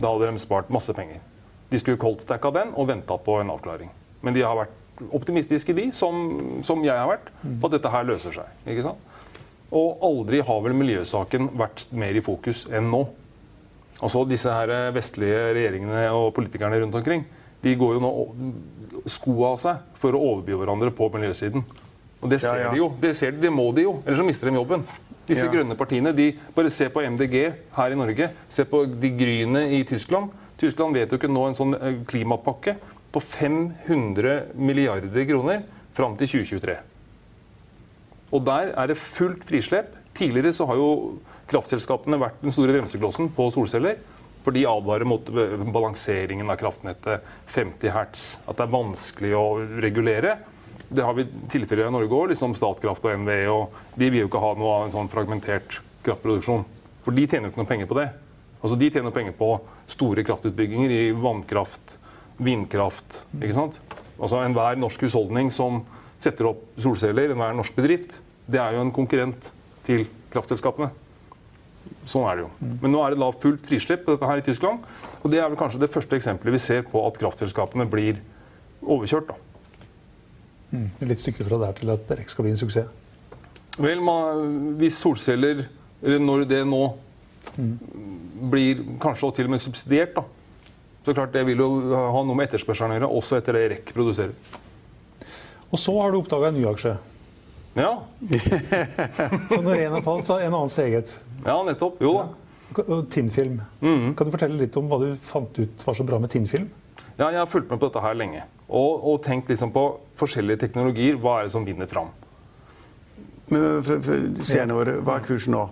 Da 0.00 0.10
hadde 0.10 0.32
de 0.34 0.42
spart 0.42 0.68
masse 0.74 0.92
penger. 0.96 1.22
De 1.70 1.78
skulle 1.80 2.00
coldstacka 2.02 2.50
den 2.54 2.74
og 2.74 2.88
venta 2.90 3.14
på 3.22 3.38
en 3.42 3.50
avklaring. 3.54 3.92
Men 4.26 4.34
de 4.36 4.42
har 4.44 4.58
vært 4.58 4.74
optimistiske, 5.14 5.74
de, 5.76 5.90
som, 5.94 6.60
som 6.66 6.82
jeg 6.84 6.96
har 6.96 7.08
vært, 7.14 7.30
på 7.60 7.68
at 7.70 7.76
dette 7.78 7.92
her 7.94 8.06
løser 8.08 8.34
seg. 8.40 8.52
ikke 8.66 8.84
sant? 8.90 9.12
Og 9.72 10.02
aldri 10.06 10.40
har 10.46 10.60
vel 10.62 10.76
miljøsaken 10.78 11.50
vært 11.58 11.88
mer 11.92 12.14
i 12.14 12.22
fokus 12.22 12.66
enn 12.70 12.90
nå. 12.92 13.02
Altså 14.02 14.26
Disse 14.28 14.52
her 14.52 14.92
vestlige 14.94 15.54
regjeringene 15.56 16.04
og 16.14 16.34
politikerne 16.36 16.78
rundt 16.82 16.94
omkring 16.94 17.24
de 17.64 17.72
går 17.74 17.96
jo 17.96 18.00
nå 18.04 18.10
skoa 19.10 19.54
av 19.54 19.58
seg 19.58 19.98
for 19.98 20.14
å 20.14 20.20
overby 20.22 20.54
hverandre 20.58 20.92
på 20.94 21.08
miljøsiden. 21.14 21.64
Og 22.22 22.30
det 22.30 22.40
ser 22.42 22.60
Ja, 22.60 22.68
ja. 22.68 22.70
de 22.72 22.78
jo. 22.78 22.90
Det, 23.00 23.12
ser 23.16 23.32
de, 23.34 23.40
det 23.42 23.50
må 23.52 23.68
de 23.74 23.82
jo, 23.86 23.96
ellers 24.04 24.20
så 24.20 24.26
mister 24.26 24.50
de 24.50 24.56
jobben. 24.60 24.84
Disse 25.26 25.46
Ja. 25.46 25.50
grønne 25.52 25.74
partiene, 25.76 26.14
de 26.14 26.36
Bare 26.54 26.70
se 26.70 26.88
på 26.88 27.02
MDG 27.02 27.54
her 27.74 27.90
i 27.90 27.98
Norge. 27.98 28.30
Se 28.48 28.64
på 28.64 28.84
de 28.86 29.10
Gryne 29.10 29.64
i 29.74 29.82
Tyskland. 29.84 30.30
Tyskland 30.58 30.94
vedtok 30.94 31.22
jo 31.26 31.28
nå 31.28 31.46
en 31.48 31.54
sånn 31.58 31.74
eh, 31.74 32.04
klimapakke 32.06 32.76
på 33.12 33.20
500 33.20 34.54
milliarder 34.54 35.24
kroner 35.26 35.62
fram 35.92 36.16
til 36.16 36.28
2023. 36.28 36.76
Og 38.34 38.42
der 38.46 38.72
er 38.74 38.90
det 38.90 38.98
fullt 38.98 39.44
frislepp. 39.46 39.94
Tidligere 40.16 40.54
så 40.56 40.66
har 40.70 40.78
jo 40.80 40.90
kraftselskapene 41.50 42.18
vært 42.20 42.42
den 42.42 42.54
store 42.54 42.74
bremseklossen 42.74 43.30
på 43.36 43.48
solceller. 43.54 44.00
For 44.46 44.54
de 44.54 44.62
advarer 44.70 45.08
mot 45.08 45.26
balanseringen 45.74 46.50
av 46.50 46.58
kraftnettet, 46.60 47.24
50 47.50 47.90
hertz, 47.90 48.26
at 48.46 48.58
det 48.58 48.66
er 48.66 48.76
vanskelig 48.76 49.32
å 49.34 49.46
regulere. 49.82 50.36
Det 50.86 51.02
har 51.02 51.16
vi 51.18 51.24
tilfeller 51.50 51.88
i 51.88 51.94
Norge 51.94 52.14
òg, 52.14 52.28
liksom 52.30 52.54
Statkraft 52.54 53.08
og 53.08 53.24
NVE. 53.24 53.40
og 53.50 53.98
De 53.98 54.10
vil 54.10 54.22
jo 54.22 54.28
ikke 54.30 54.42
ha 54.42 54.52
noe 54.54 54.76
av 54.76 54.86
en 54.86 54.94
sånn 54.94 55.10
fragmentert 55.10 55.80
kraftproduksjon. 56.06 56.62
For 57.02 57.14
de 57.14 57.26
tjener 57.26 57.48
jo 57.48 57.54
ikke 57.54 57.62
noe 57.64 57.72
penger 57.72 57.90
på 57.90 57.98
det. 57.98 58.06
Altså 58.62 58.78
De 58.78 58.90
tjener 58.90 59.14
penger 59.14 59.34
på 59.38 59.50
store 59.90 60.22
kraftutbygginger 60.26 60.94
i 60.94 61.02
vannkraft, 61.18 61.96
vindkraft. 62.38 63.20
ikke 63.40 63.58
sant? 63.58 63.80
Altså 64.16 64.40
Enhver 64.44 64.78
norsk 64.78 65.06
husholdning 65.06 65.50
som 65.54 65.82
setter 66.22 66.50
opp 66.50 66.62
solceller, 66.80 67.32
enhver 67.32 67.56
norsk 67.56 67.74
bedrift, 67.76 68.18
det 68.46 68.60
er 68.62 68.76
jo 68.76 68.84
en 68.84 68.94
konkurrent 68.94 69.50
til 69.86 70.06
kraftselskapene. 70.32 70.90
Sånn 72.06 72.26
er 72.26 72.38
det 72.38 72.44
jo. 72.46 72.50
Men 72.82 72.94
nå 72.94 73.02
er 73.02 73.14
det 73.14 73.20
da 73.22 73.30
fullt 73.34 73.66
frislipp 73.66 74.04
på 74.06 74.14
dette 74.14 74.28
her 74.30 74.40
i 74.40 74.44
Tyskland. 74.46 74.86
Og 75.22 75.30
det 75.30 75.40
er 75.40 75.50
vel 75.50 75.58
kanskje 75.58 75.82
det 75.82 75.90
første 75.92 76.18
eksempelet 76.18 76.56
vi 76.56 76.62
ser 76.62 76.86
på 76.86 77.02
at 77.06 77.18
kraftselskapene 77.20 77.86
blir 77.90 78.20
overkjørt. 78.82 79.32
da. 79.32 80.76
Litt 81.06 81.22
stykke 81.22 81.46
fra 81.46 81.58
der 81.62 81.76
til 81.78 81.92
at 81.94 82.10
REC 82.18 82.32
skal 82.32 82.46
bli 82.46 82.54
en 82.54 82.60
suksess. 82.60 82.90
Vel, 83.76 84.00
man, 84.00 84.76
hvis 84.80 84.98
solceller, 85.02 85.66
eller 86.02 86.22
når 86.22 86.46
det 86.48 86.62
nå 86.66 86.82
blir 88.50 88.80
kanskje 89.02 89.30
til 89.36 89.48
og 89.48 89.54
med 89.54 89.62
subsidiert, 89.62 90.16
da, 90.16 90.24
så 91.04 91.14
klart 91.14 91.34
det 91.34 91.44
vil 91.46 91.60
jo 91.62 91.68
ha 91.94 92.22
noe 92.24 92.34
med 92.34 92.48
etterspørselen 92.48 92.96
å 92.96 92.98
gjøre, 92.98 93.10
også 93.20 93.38
etter 93.38 93.58
det 93.58 93.66
REC 93.74 93.92
produserer. 93.94 94.32
Og 95.72 95.78
så 95.82 95.94
har 96.00 96.12
du 96.12 96.18
oppdaga 96.20 96.48
en 96.52 96.58
ny 96.60 96.64
aksje. 96.70 96.94
Ja, 97.76 97.90
Så 99.50 99.58
når 99.60 99.82
en 99.82 99.92
har 99.98 100.02
falt, 100.04 100.24
så 100.24 100.38
har 100.38 100.46
en 100.46 100.54
annen 100.56 100.72
steget. 100.72 101.18
ja 101.44 101.56
nettopp. 101.66 101.98
Jo 102.00 102.12
da. 102.16 102.26
Og 102.86 103.08
Tinnfilm. 103.12 103.58
Kan 103.80 104.26
du 104.26 104.32
fortelle 104.32 104.56
litt 104.58 104.76
om 104.80 104.88
hva 104.90 104.98
du 105.02 105.10
fant 105.22 105.58
ut 105.60 105.84
var 105.86 105.94
så 105.96 106.04
bra 106.08 106.18
med 106.22 106.32
Tinnfilm? 106.32 106.66
Ja, 107.16 107.28
jeg 107.30 107.38
har 107.38 107.46
fulgt 107.48 107.70
med 107.70 107.80
på 107.80 107.88
dette 107.88 108.02
her 108.04 108.16
lenge. 108.16 108.42
Og, 108.66 109.04
og 109.06 109.20
tenkt 109.24 109.48
liksom 109.52 109.70
på 109.72 109.84
forskjellige 110.18 110.64
teknologier. 110.64 111.16
Hva 111.20 111.38
er 111.40 111.46
det 111.46 111.52
som 111.54 111.64
vinner 111.68 111.88
fram? 111.88 112.08
Men 113.52 113.82
for, 113.86 114.00
for 114.02 114.24
seerne 114.48 114.74
våre, 114.76 114.96
hva 115.06 115.20
er 115.20 115.24
kursen 115.28 115.54
nå 115.54 115.62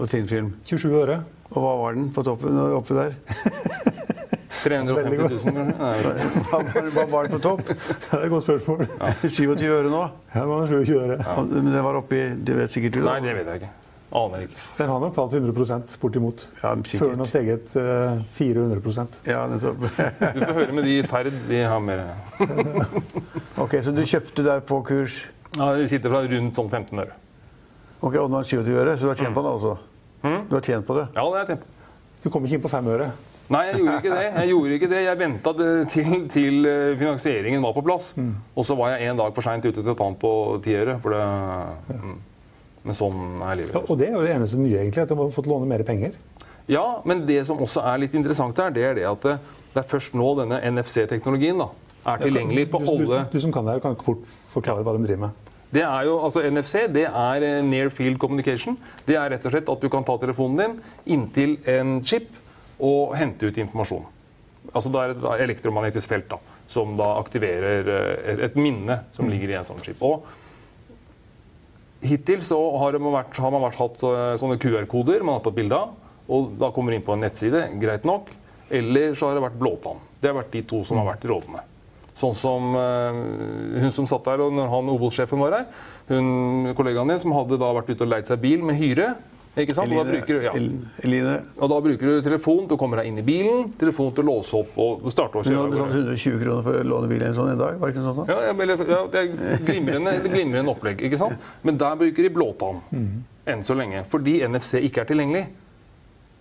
på 0.00 0.08
Tinnfilm? 0.10 0.54
27 0.66 0.88
øre. 1.04 1.20
Og 1.52 1.62
hva 1.62 1.76
var 1.84 1.96
den 1.98 2.10
på 2.14 2.24
toppen 2.26 2.58
oppe 2.74 2.96
der? 2.96 3.14
350 4.64 5.16
000, 5.18 5.40
kanskje? 5.56 6.84
Hva 6.94 7.04
var, 7.10 7.26
det 7.26 7.34
på 7.34 7.42
topp? 7.42 7.66
Det 8.10 8.18
er 8.18 8.24
et 8.24 8.32
godt 8.32 8.46
spørsmål. 8.46 8.86
Ja. 9.00 9.12
27 9.40 9.66
øre 9.68 9.92
nå? 9.92 10.06
Ja, 10.34 10.40
det 10.40 10.48
var 10.50 10.72
27 10.72 10.96
øre. 11.00 11.18
Ja, 11.20 11.36
Men 11.50 11.70
den 11.72 11.84
var 11.84 12.00
oppi 12.00 12.24
Det 12.38 12.56
vet 12.58 12.74
sikkert 12.74 12.98
du, 12.98 13.04
da. 13.04 13.14
Nei, 13.14 13.28
det 13.28 13.36
vet 13.40 13.52
jeg 13.52 13.62
ikke. 13.62 13.72
Aner 14.20 14.42
ikke. 14.42 14.62
Den 14.74 14.88
har 14.90 15.02
nok 15.04 15.14
falt 15.14 15.34
100 15.38 15.98
bortimot. 16.02 16.46
Ja. 16.64 16.72
Før 16.74 17.12
den 17.12 17.22
har 17.22 17.30
steget 17.30 17.76
eh, 17.78 18.22
400% 18.34 19.20
Ja, 19.30 19.44
nettopp. 19.46 19.84
Du 20.34 20.40
får 20.42 20.56
høre 20.56 20.74
med 20.74 20.88
de 20.88 20.96
i 20.98 21.04
Ferd. 21.06 21.30
De 21.46 21.60
har 21.62 21.78
mer 21.84 22.02
ok, 23.60 23.78
Så 23.84 23.94
du 23.94 24.02
kjøpte 24.02 24.42
der 24.46 24.64
på 24.66 24.80
kurs 24.86 25.22
ja, 25.56 25.72
De 25.78 25.86
sitter 25.90 26.10
fra 26.10 26.24
rundt 26.26 26.58
sånn 26.58 26.70
15 26.70 27.04
øre. 27.04 27.14
Ok, 28.00 28.16
og 28.16 28.30
nå 28.32 28.40
er 28.40 28.46
den 28.46 28.50
27 28.50 28.76
øre, 28.80 28.96
så 28.96 29.06
du 29.06 29.10
har 29.12 29.18
tjent 29.20 29.36
på 29.36 29.44
den 29.44 29.52
altså? 29.52 29.76
Du 30.22 30.54
har 30.56 30.64
tjent 30.64 30.86
på 30.88 30.96
det? 30.96 31.06
Ja, 31.14 31.22
det 31.22 31.30
har 31.36 31.42
jeg 31.44 31.50
tjent 31.54 31.64
på. 31.66 31.76
Du 32.20 32.28
kom 32.32 32.44
ikke 32.46 32.58
inn 32.58 32.62
på 32.64 32.70
fem 32.72 32.88
øre. 32.92 33.10
Nei, 33.50 33.64
jeg 33.66 33.80
gjorde 33.80 33.98
ikke 33.98 34.14
det. 34.14 34.26
Jeg 34.30 34.50
gjorde 34.52 34.76
ikke 34.76 34.88
det. 34.92 34.98
Jeg 35.02 35.18
venta 35.18 35.52
til, 35.58 36.10
til 36.30 36.70
eh, 36.70 36.92
finansieringen 37.00 37.64
var 37.66 37.74
på 37.74 37.82
plass. 37.82 38.12
Og 38.54 38.66
så 38.66 38.76
var 38.78 38.94
jeg 38.94 39.10
en 39.10 39.18
dag 39.18 39.34
for 39.34 39.46
seint 39.46 39.66
ute 39.66 39.80
til 39.80 39.90
å 39.90 39.96
ta 39.98 40.06
den 40.06 40.18
på 40.22 40.32
ti 40.62 40.76
øre. 40.78 40.96
For 41.02 41.16
det, 41.16 41.24
mm. 41.90 42.18
Men 42.86 42.96
sånn 42.96 43.42
er 43.44 43.58
livet. 43.60 43.74
Ja, 43.76 43.82
og 43.82 43.98
det 44.00 44.08
er 44.08 44.16
jo 44.16 44.24
det 44.24 44.32
eneste 44.38 44.60
nye, 44.60 44.78
egentlig, 44.84 45.04
at 45.04 45.10
du 45.10 45.18
har 45.18 45.34
fått 45.34 45.50
låne 45.50 45.68
mer 45.68 45.84
penger. 45.86 46.14
Ja, 46.70 46.84
men 47.08 47.24
det 47.28 47.42
som 47.48 47.60
også 47.60 47.82
er 47.90 48.00
litt 48.04 48.14
interessant 48.16 48.58
her, 48.62 48.72
det 48.72 48.86
er 48.86 48.96
det 48.96 49.06
at 49.10 49.26
det, 49.26 49.36
det 49.74 49.82
er 49.82 49.90
først 49.90 50.16
nå 50.16 50.30
denne 50.38 50.60
NFC-teknologien 50.70 51.58
da, 51.60 51.68
er 52.14 52.22
tilgjengelig 52.22 52.68
på 52.70 52.80
du, 52.86 53.04
du, 53.10 53.14
du 53.34 53.38
som 53.42 53.52
kan 53.54 53.66
det 53.66 53.76
her, 53.76 53.82
kan 53.84 53.98
fort 54.00 54.22
forklare 54.52 54.86
hva 54.86 54.94
de 54.96 55.04
driver 55.04 55.26
med. 55.26 55.48
Det 55.70 55.82
er 55.86 56.06
jo, 56.08 56.16
altså 56.26 56.42
NFC 56.50 56.86
det 56.90 57.04
er 57.06 57.44
eh, 57.46 57.60
near 57.62 57.92
field 57.94 58.18
communication. 58.22 58.78
Det 59.06 59.14
er 59.18 59.30
rett 59.34 59.44
og 59.46 59.54
slett 59.54 59.70
at 59.70 59.82
du 59.84 59.90
kan 59.92 60.06
ta 60.06 60.16
telefonen 60.18 60.58
din 60.58 61.18
inntil 61.18 61.58
en 61.70 62.00
chip 62.06 62.32
og 62.80 63.14
hente 63.18 63.48
ut 63.48 63.60
informasjon. 63.60 64.06
Altså 64.70 64.92
Det 64.92 65.00
er 65.00 65.14
et 65.14 65.44
elektromagnetisk 65.46 66.10
felt 66.10 66.28
da, 66.30 66.38
som 66.70 66.92
da 66.98 67.14
aktiverer 67.20 67.88
eh, 67.88 68.12
et, 68.34 68.44
et 68.50 68.60
minne 68.60 69.00
som 69.16 69.30
ligger 69.30 69.52
i 69.52 69.58
en 69.60 69.66
sånn 69.66 69.82
chip. 69.84 70.02
Og 70.04 70.26
Hittil 72.00 72.40
så 72.44 72.56
har, 72.80 72.96
man 72.96 73.12
vært, 73.18 73.36
har 73.36 73.52
man 73.52 73.66
vært 73.66 73.80
hatt 73.80 74.04
eh, 74.08 74.36
sånne 74.40 74.60
QR-koder 74.60 75.24
man 75.24 75.36
har 75.38 75.44
tatt 75.44 75.56
bilde 75.56 75.76
av. 75.76 75.96
og 76.32 76.54
Da 76.60 76.70
kommer 76.76 76.96
inn 76.96 77.04
på 77.04 77.16
en 77.16 77.24
nettside, 77.24 77.66
greit 77.80 78.06
nok. 78.08 78.30
Eller 78.70 79.16
så 79.18 79.28
har 79.28 79.36
det 79.36 79.44
vært 79.44 79.58
blåtann. 79.60 80.00
Det 80.20 80.30
har 80.30 80.38
vært 80.38 80.54
de 80.54 80.62
to 80.70 80.80
som 80.86 81.00
har 81.00 81.10
vært 81.10 81.26
rådende. 81.28 81.64
Sånn 82.20 82.36
som 82.36 82.74
uh, 82.76 83.16
hun 83.80 83.92
som 83.94 84.06
satt 84.08 84.26
der 84.28 84.42
og 84.44 84.52
når 84.52 84.68
han 84.68 84.90
Obos-sjefen 84.92 85.40
var 85.40 85.56
her, 85.56 85.66
hun 86.10 86.72
kollegaen 86.76 87.08
din 87.08 87.20
som 87.22 87.32
hadde 87.32 87.58
da 87.60 87.70
vært 87.72 87.88
ute 87.94 88.04
og 88.04 88.10
leid 88.12 88.28
seg 88.28 88.42
bil 88.42 88.64
med 88.66 88.76
hyre. 88.80 89.14
Ikke 89.58 89.74
sant? 89.74 89.90
Og 89.90 89.98
da, 89.98 90.04
bruker, 90.06 90.36
ja. 90.44 90.52
Eline, 91.02 91.32
og 91.58 91.70
da 91.72 91.78
bruker 91.82 92.06
du 92.06 92.22
telefon 92.22 92.68
til 92.70 92.76
å 92.76 92.78
komme 92.78 93.00
deg 93.00 93.08
inn 93.10 93.16
i 93.18 93.24
bilen, 93.26 93.72
telefon 93.80 94.12
til 94.14 94.22
å 94.22 94.36
låse 94.36 94.54
opp 94.60 94.76
og 94.78 95.08
starte 95.10 95.40
å 95.40 95.42
kjøre... 95.42 95.50
kjøre. 95.50 95.64
hadde 95.64 95.80
av 95.80 95.88
betalt 95.90 95.96
120 95.98 96.44
kroner 96.44 96.66
for 96.68 96.78
å 96.78 96.84
låne 96.86 97.08
bilen 97.10 97.26
en 97.32 97.34
sånn 97.34 97.50
en 97.56 97.58
dag? 97.58 97.80
Var 97.80 97.90
det 97.90 97.96
ikke 97.96 98.04
sånn? 98.04 98.20
da? 98.20 98.26
Ja, 98.30 98.36
ja, 98.46 98.52
eller, 98.54 98.84
ja, 98.94 99.00
det 99.10 99.24
er 99.24 99.64
glimrende, 99.66 100.12
det 100.22 100.30
glimrende 100.36 100.74
opplegg. 100.74 101.02
ikke 101.08 101.18
sant? 101.18 101.50
Men 101.66 101.80
der 101.82 101.98
bruker 101.98 102.28
de 102.28 102.30
blåtann 102.36 102.78
enn 103.50 103.66
så 103.66 103.74
lenge, 103.74 104.04
fordi 104.12 104.36
NFC 104.46 104.84
ikke 104.86 105.02
er 105.02 105.10
tilgjengelig. 105.10 105.42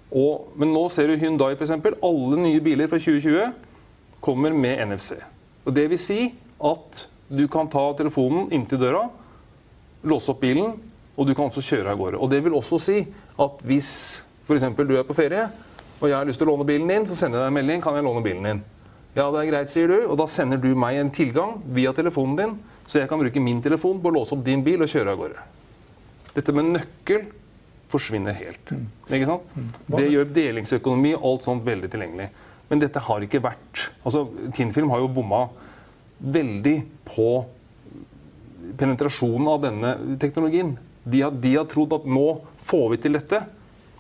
Og, 0.09 0.53
men 0.61 0.71
nå 0.73 0.83
ser 0.93 1.09
du 1.09 1.17
Hyundai 1.21 1.55
f.eks. 1.55 1.73
Alle 2.05 2.41
nye 2.41 2.61
biler 2.65 2.89
fra 2.91 3.01
2020 3.01 3.57
kommer 4.21 4.53
med 4.53 4.85
NFC. 4.89 5.15
Og 5.65 5.73
Det 5.73 5.87
vil 5.89 6.01
si 6.01 6.19
at 6.65 7.07
du 7.29 7.47
kan 7.51 7.69
ta 7.69 7.83
telefonen 7.97 8.49
inntil 8.53 8.81
døra, 8.81 9.03
låse 10.09 10.31
opp 10.33 10.41
bilen, 10.41 10.77
og 11.19 11.27
du 11.27 11.35
kan 11.35 11.49
også 11.49 11.63
kjøre 11.65 11.91
av 11.91 11.99
gårde. 11.99 12.19
Og 12.23 12.31
Det 12.31 12.39
vil 12.45 12.55
også 12.55 12.79
si 12.79 12.99
at 13.39 13.63
hvis 13.67 13.91
f.eks. 14.47 14.69
du 14.79 14.95
er 14.95 15.03
på 15.07 15.17
ferie 15.17 15.49
og 15.99 16.07
jeg 16.07 16.15
har 16.15 16.27
lyst 16.27 16.39
til 16.39 16.47
å 16.47 16.53
låne 16.53 16.67
bilen 16.67 16.87
din, 16.87 17.05
så 17.09 17.15
sender 17.19 17.41
jeg 17.41 17.43
deg 17.43 17.51
en 17.51 17.57
melding 17.59 17.81
kan 17.83 17.97
jeg 17.97 18.05
låne 18.07 18.23
bilen 18.23 18.45
din. 18.47 18.61
Ja, 19.17 19.25
det 19.33 19.41
er 19.41 19.49
greit, 19.49 19.71
sier 19.71 19.89
du, 19.91 19.97
og 20.07 20.15
da 20.21 20.29
sender 20.31 20.61
du 20.61 20.69
meg 20.79 20.95
en 20.95 21.11
tilgang 21.11 21.57
via 21.75 21.91
telefonen 21.97 22.37
din, 22.39 22.53
så 22.87 23.01
jeg 23.01 23.09
kan 23.11 23.19
bruke 23.19 23.43
min 23.43 23.59
telefon 23.61 23.99
på 23.99 24.07
å 24.07 24.15
låse 24.15 24.31
opp 24.35 24.45
din 24.45 24.63
bil 24.63 24.85
og 24.85 24.91
kjøre 24.91 25.11
av 25.11 25.19
gårde. 25.19 25.43
Dette 26.37 26.55
med 26.55 26.71
nøkkel 26.77 27.27
forsvinner 27.91 28.37
helt. 28.37 28.71
Ikke 29.09 29.27
sant? 29.27 29.59
Det 29.91 30.07
gjør 30.07 30.31
delingsøkonomi 30.33 31.15
og 31.17 31.25
alt 31.33 31.47
sånt 31.49 31.67
veldig 31.67 31.91
tilgjengelig. 31.91 32.29
Men 32.69 32.83
dette 32.83 33.01
har 33.01 33.25
ikke 33.25 33.41
vært 33.43 33.87
altså 34.05 34.27
Tinfilm 34.55 34.91
har 34.93 35.01
jo 35.01 35.09
bomma 35.11 35.47
veldig 36.19 36.75
på 37.09 37.29
penetrasjonen 38.79 39.49
av 39.49 39.63
denne 39.65 39.95
teknologien. 40.21 40.75
De 41.09 41.21
har, 41.25 41.31
de 41.31 41.55
har 41.55 41.65
trodd 41.71 41.93
at 41.99 42.05
nå 42.09 42.25
får 42.69 42.85
vi 42.93 42.97
til 43.05 43.15
dette, 43.17 43.39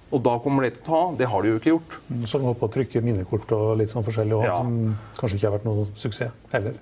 og 0.09 0.23
da 0.25 0.35
kommer 0.41 0.65
det 0.65 0.71
til 0.77 0.81
å 0.83 0.85
ta 0.89 0.99
av. 1.07 1.17
Det 1.19 1.27
har 1.29 1.41
de 1.45 1.51
jo 1.53 1.59
ikke 1.59 1.71
gjort. 1.73 1.97
Så 2.25 2.39
de 2.41 2.47
holdt 2.49 2.59
på 2.61 2.67
å 2.69 2.73
trykke 2.73 3.01
minnekort 3.05 3.51
og 3.57 3.75
litt 3.77 3.91
sånn 3.93 4.05
forskjellig, 4.05 4.35
òg, 4.39 4.45
Ja. 4.47 4.57
som 4.57 4.95
kanskje 5.19 5.37
ikke 5.37 5.49
har 5.51 5.57
vært 5.59 5.67
noe 5.69 5.87
suksess 5.95 6.31
heller. 6.53 6.73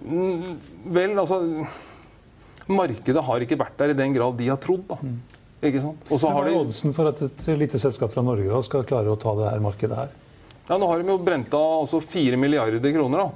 Vel, 0.95 1.17
altså 1.19 1.41
Markedet 2.67 3.23
har 3.23 3.43
ikke 3.45 3.57
vært 3.59 3.77
der 3.79 3.93
i 3.93 3.97
den 3.97 4.13
grad 4.15 4.35
de 4.39 4.47
har 4.51 4.57
trodd. 4.59 4.83
da. 4.89 4.97
Ikke 5.63 5.81
sant? 5.81 6.09
Og 6.11 6.19
så 6.21 6.29
har 6.31 6.45
de, 6.45 6.51
oddsen 6.59 6.93
for 6.93 7.07
at 7.09 7.21
et 7.23 7.45
lite 7.57 7.79
selskap 7.81 8.11
fra 8.13 8.21
Norge 8.21 8.49
da 8.51 8.59
skal 8.61 8.83
klare 8.87 9.09
å 9.09 9.17
ta 9.19 9.33
det 9.39 9.47
her 9.53 9.59
markedet 9.63 9.95
her? 9.97 10.09
ja, 10.67 10.75
nå 10.77 10.87
har 10.89 10.99
de 11.01 11.07
jo 11.07 11.17
brent 11.23 11.53
av 11.55 11.85
altså 11.85 12.01
4 12.03 12.35
milliarder 12.37 12.91
kroner 12.93 13.17
da, 13.23 13.29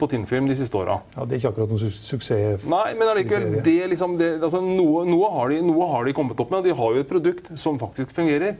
på 0.00 0.08
Tinnfilm 0.10 0.48
de 0.48 0.56
siste 0.58 0.76
åra. 0.80 0.98
Ja, 1.14 1.24
Det 1.24 1.36
er 1.36 1.42
ikke 1.42 1.52
akkurat 1.52 1.72
noen 1.74 1.82
su 1.82 1.90
suksess. 2.08 2.66
Nei, 2.70 2.88
men 2.98 3.12
allikevel, 3.12 3.60
det, 3.66 3.76
liksom, 3.92 4.16
det, 4.20 4.32
altså, 4.40 4.62
noe, 4.64 5.04
noe, 5.08 5.30
har 5.36 5.52
de, 5.52 5.60
noe 5.66 5.88
har 5.92 6.08
de 6.08 6.16
kommet 6.16 6.40
opp 6.40 6.50
med. 6.52 6.62
og 6.62 6.68
De 6.68 6.76
har 6.80 6.96
jo 6.96 7.04
et 7.04 7.10
produkt 7.10 7.52
som 7.60 7.78
faktisk 7.80 8.14
fungerer. 8.16 8.58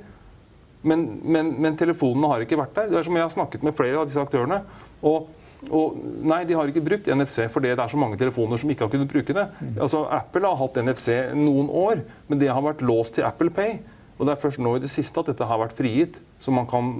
Men, 0.82 1.04
men, 1.24 1.52
men 1.60 1.76
telefonene 1.76 2.30
har 2.30 2.44
ikke 2.44 2.58
vært 2.60 2.76
der. 2.78 2.88
Det 2.92 3.00
er 3.00 3.06
som 3.08 3.18
Jeg 3.18 3.26
har 3.26 3.34
snakket 3.34 3.66
med 3.66 3.76
flere 3.76 4.00
av 4.00 4.08
disse 4.08 4.22
aktørene. 4.22 4.62
Og, 5.04 5.28
og 5.68 5.98
nei, 6.24 6.42
de 6.48 6.56
har 6.56 6.70
ikke 6.70 6.84
brukt 6.84 7.08
NFC 7.12 7.44
fordi 7.52 7.72
det 7.74 7.84
er 7.84 7.92
så 7.92 8.00
mange 8.00 8.16
telefoner 8.20 8.60
som 8.60 8.70
ikke 8.72 8.86
har 8.86 8.92
kunnet 8.92 9.10
bruke 9.12 9.36
det. 9.36 9.46
Altså, 9.76 10.06
Apple 10.08 10.48
har 10.48 10.60
hatt 10.60 10.80
NFC 10.84 11.16
noen 11.36 11.68
år, 11.68 12.04
men 12.28 12.40
det 12.40 12.48
har 12.52 12.64
vært 12.64 12.84
låst 12.84 13.18
til 13.18 13.28
Apple 13.28 13.52
Pay. 13.52 13.78
Og 14.20 14.26
det 14.28 14.34
er 14.34 14.40
først 14.42 14.60
nå 14.60 14.74
i 14.76 14.82
det 14.82 14.90
siste 14.92 15.20
at 15.20 15.30
dette 15.32 15.46
har 15.48 15.60
vært 15.62 15.76
frigitt, 15.78 16.18
så 16.40 16.52
man 16.52 16.66
kan, 16.68 16.90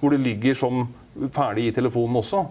hvor 0.00 0.12
det 0.12 0.20
ligger 0.20 0.56
som 0.56 0.82
ferdig 1.32 1.70
i 1.70 1.76
telefonen 1.76 2.20
også. 2.20 2.44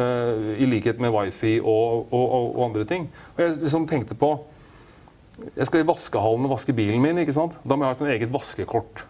Eh, 0.00 0.62
I 0.62 0.68
likhet 0.68 1.00
med 1.02 1.12
wifi 1.14 1.58
og, 1.60 2.06
og, 2.10 2.24
og, 2.24 2.48
og 2.56 2.64
andre 2.68 2.84
ting. 2.88 3.08
Og 3.34 3.42
jeg 3.44 3.56
liksom 3.62 3.86
tenkte 3.90 4.16
på 4.18 4.34
Jeg 5.56 5.66
skal 5.66 5.82
i 5.82 5.86
vaskehallen 5.88 6.46
og 6.46 6.54
vaske 6.54 6.72
bilen 6.76 7.02
min. 7.02 7.18
ikke 7.18 7.34
sant? 7.34 7.56
Da 7.64 7.74
må 7.74 7.84
jeg 7.84 7.96
ha 7.96 8.06
et 8.06 8.18
eget 8.20 8.32
vaskekort. 8.32 9.04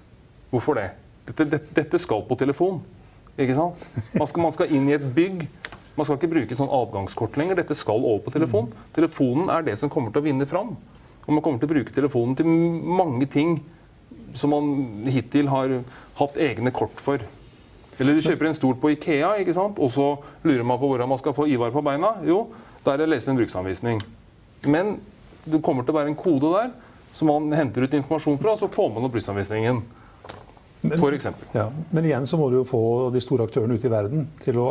Hvorfor 0.50 0.78
det? 0.78 0.90
Dette, 1.28 1.44
dette, 1.50 1.74
dette 1.76 2.00
skal 2.00 2.24
på 2.28 2.38
telefon. 2.40 2.80
Ikke 3.36 3.56
sant? 3.56 3.84
Man 4.14 4.28
skal, 4.30 4.42
man 4.46 4.54
skal 4.54 4.72
inn 4.72 4.88
i 4.88 4.96
et 4.96 5.04
bygg. 5.14 5.44
Man 5.94 6.06
skal 6.06 6.16
ikke 6.18 6.32
bruke 6.32 6.56
sånn 6.58 6.72
adgangskort 6.72 7.36
lenger. 7.38 7.60
Dette 7.60 7.76
skal 7.76 8.00
over 8.00 8.24
på 8.24 8.32
telefon. 8.34 8.72
Telefonen 8.96 9.52
er 9.52 9.66
det 9.66 9.76
som 9.80 9.92
kommer 9.92 10.14
til 10.14 10.24
å 10.24 10.26
vinne 10.26 10.48
fram. 10.48 10.74
Og 11.24 11.30
man 11.32 11.44
kommer 11.44 11.60
til 11.60 11.68
å 11.68 11.74
bruke 11.74 11.94
telefonen 11.94 12.36
til 12.38 12.48
mange 12.48 13.28
ting 13.30 13.58
som 14.34 14.50
man 14.50 15.06
hittil 15.08 15.48
har 15.52 15.80
hatt 16.18 16.38
egne 16.40 16.72
kort 16.74 17.00
for. 17.02 17.22
Eller 18.00 18.14
du 18.16 18.22
kjøper 18.24 18.48
en 18.48 18.54
stol 18.58 18.74
på 18.82 18.90
Ikea, 18.94 19.36
ikke 19.42 19.54
sant? 19.54 19.78
og 19.78 19.90
så 19.94 20.06
lurer 20.44 20.64
man 20.66 20.78
på 20.80 20.88
hvordan 20.90 21.08
man 21.08 21.18
skal 21.20 21.32
få 21.36 21.46
Ivar 21.48 21.70
på 21.70 21.82
beina. 21.86 22.14
Jo, 22.26 22.48
da 22.84 22.92
er 22.94 22.96
det 23.02 23.06
å 23.06 23.12
lese 23.12 23.30
en 23.30 23.38
bruksanvisning. 23.38 24.00
Men 24.66 24.96
det 25.44 25.60
kommer 25.62 25.84
til 25.84 25.94
å 25.94 25.98
være 26.00 26.10
en 26.10 26.18
kode 26.18 26.50
der 26.56 26.72
som 27.14 27.28
man 27.30 27.52
henter 27.54 27.84
ut 27.86 27.94
informasjon 27.94 28.38
fra, 28.42 28.52
og 28.56 28.58
så 28.58 28.68
får 28.72 28.94
man 28.96 29.04
opp 29.06 29.12
bruksanvisningen. 29.14 29.82
Men- 30.84 30.98
For 30.98 31.12
eksempel. 31.16 31.46
Ja, 31.54 31.68
men 31.92 32.04
igjen 32.04 32.26
så 32.26 32.36
må 32.36 32.50
du 32.50 32.56
jo 32.58 32.64
få 32.64 33.10
de 33.12 33.20
store 33.20 33.46
aktørene 33.46 33.78
ute 33.78 33.86
i 33.86 33.90
verden 33.92 34.26
til 34.42 34.58
å, 34.60 34.66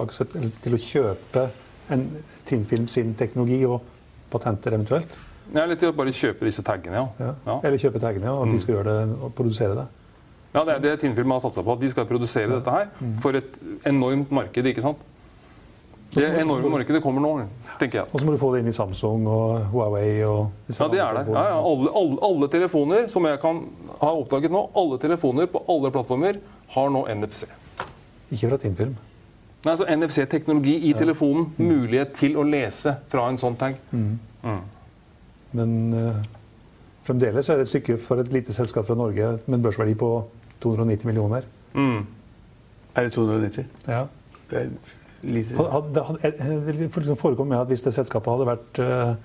til 0.61 0.73
å 0.75 0.77
kjøpe 0.77 1.49
en 1.89 2.03
Tinnfilm 2.45 2.87
sin 2.87 3.13
teknologi 3.15 3.63
og 3.65 3.81
patenter 4.29 4.73
eventuelt. 4.75 5.15
Ja, 5.53 5.63
eller 5.63 5.75
til 5.75 5.89
å 5.89 5.95
bare 5.95 6.11
kjøpe 6.11 6.45
disse 6.45 6.61
taggene, 6.63 6.93
ja. 6.95 7.07
Ja. 7.19 7.33
Ja. 7.47 7.59
Eller 7.63 7.77
kjøpe 7.77 7.99
taggene, 8.03 8.25
ja, 8.25 8.35
at 8.43 8.51
de 8.51 8.59
skal 8.59 8.75
gjøre 8.75 8.83
det 9.07 9.15
og 9.23 9.33
produsere 9.35 9.75
det. 9.75 9.87
Ja, 10.53 10.61
det 10.67 10.75
er 10.75 10.83
det 10.83 10.99
Tinnfilm 11.01 11.33
har 11.33 11.41
satsa 11.41 11.63
på. 11.65 11.73
At 11.73 11.81
de 11.81 11.89
skal 11.89 12.05
produsere 12.05 12.51
dette 12.51 12.73
her 12.75 12.91
for 13.23 13.37
et 13.39 13.57
enormt 13.89 14.31
marked. 14.31 14.65
ikke 14.69 14.85
sant? 14.85 15.01
Det 16.13 16.27
enorme 16.41 16.69
markedet 16.69 17.01
kommer 17.01 17.23
nå, 17.23 17.31
tenker 17.79 17.99
jeg. 17.99 18.09
Og 18.13 18.21
så 18.21 18.25
må 18.27 18.35
du 18.35 18.37
få 18.41 18.51
det 18.53 18.61
inn 18.61 18.69
i 18.69 18.75
Samsung 18.75 19.25
og 19.29 19.63
Huawei 19.71 20.21
og 20.27 20.51
Ja, 20.69 20.87
det 20.91 20.99
er 21.01 21.17
det. 21.17 21.23
Ja, 21.33 21.45
ja, 21.49 21.55
alle, 21.57 21.89
alle, 21.97 22.19
alle 22.27 22.49
telefoner 22.53 23.07
som 23.09 23.25
jeg 23.25 23.39
kan 23.41 23.63
ha 24.01 24.11
oppdaget 24.11 24.53
nå, 24.53 24.61
alle 24.77 24.99
telefoner 25.01 25.49
på 25.49 25.63
alle 25.73 25.91
plattformer 25.95 26.37
har 26.75 26.93
nå 26.93 27.01
NFC. 27.15 27.47
Ikke 28.29 28.51
fra 28.51 28.61
Tinnfilm. 28.61 28.93
Nei, 29.63 29.71
altså 29.71 29.87
NFC-teknologi 29.87 30.75
i 30.89 30.93
telefonen. 30.97 31.49
Mulighet 31.57 32.13
til 32.19 32.37
å 32.37 32.45
lese 32.45 32.97
fra 33.09 33.25
en 33.31 33.39
sånn 33.41 33.57
tag. 33.57 33.79
Men 35.53 35.75
uh, 35.95 36.21
fremdeles 37.07 37.49
er 37.49 37.57
det 37.57 37.65
et 37.65 37.73
stykke 37.73 37.97
for 38.01 38.21
et 38.21 38.31
lite 38.33 38.53
selskap 38.53 38.85
fra 38.89 38.97
Norge 38.99 39.37
med 39.47 39.57
en 39.57 39.65
børsverdi 39.65 39.95
på 39.97 40.13
290 40.63 41.07
millioner. 41.09 41.47
Mm. 41.73 42.03
Er 42.95 43.07
det 43.07 43.13
290? 43.15 43.65
Ja. 43.87 44.03
Det 44.49 44.59
er 44.59 44.69
lite. 45.23 45.57
Hadde, 45.57 46.03
hadde, 46.09 46.33
hadde, 46.39 46.59
det 46.67 46.89
liksom 46.89 47.17
forekom 47.19 47.49
med 47.49 47.63
at 47.63 47.71
hvis 47.71 47.81
det 47.85 47.93
selskapet 47.95 48.33
hadde 48.33 48.49
vært 48.49 48.81
uh, 48.83 49.15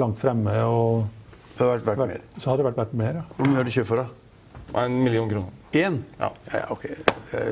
langt 0.00 0.20
fremme, 0.22 0.54
og, 0.64 1.06
Det 1.56 1.66
hadde 1.66 1.74
vært 1.74 1.86
vært, 1.90 2.14
mer. 2.14 2.24
så 2.36 2.50
hadde 2.50 2.62
det 2.62 2.68
vært 2.70 2.82
vært 2.84 2.96
mer. 3.02 3.20
Ja. 3.20 3.26
Hvor 3.36 3.50
mye 3.50 3.60
har 3.60 3.68
du 3.68 3.74
kjøpt 3.74 3.90
for, 3.90 4.04
da? 4.04 4.84
En 4.84 4.98
million 5.02 5.30
kroner. 5.30 5.54
Én? 5.76 5.98
Ja. 6.18 6.30
Ja, 6.52 6.64
ok. 6.72 6.84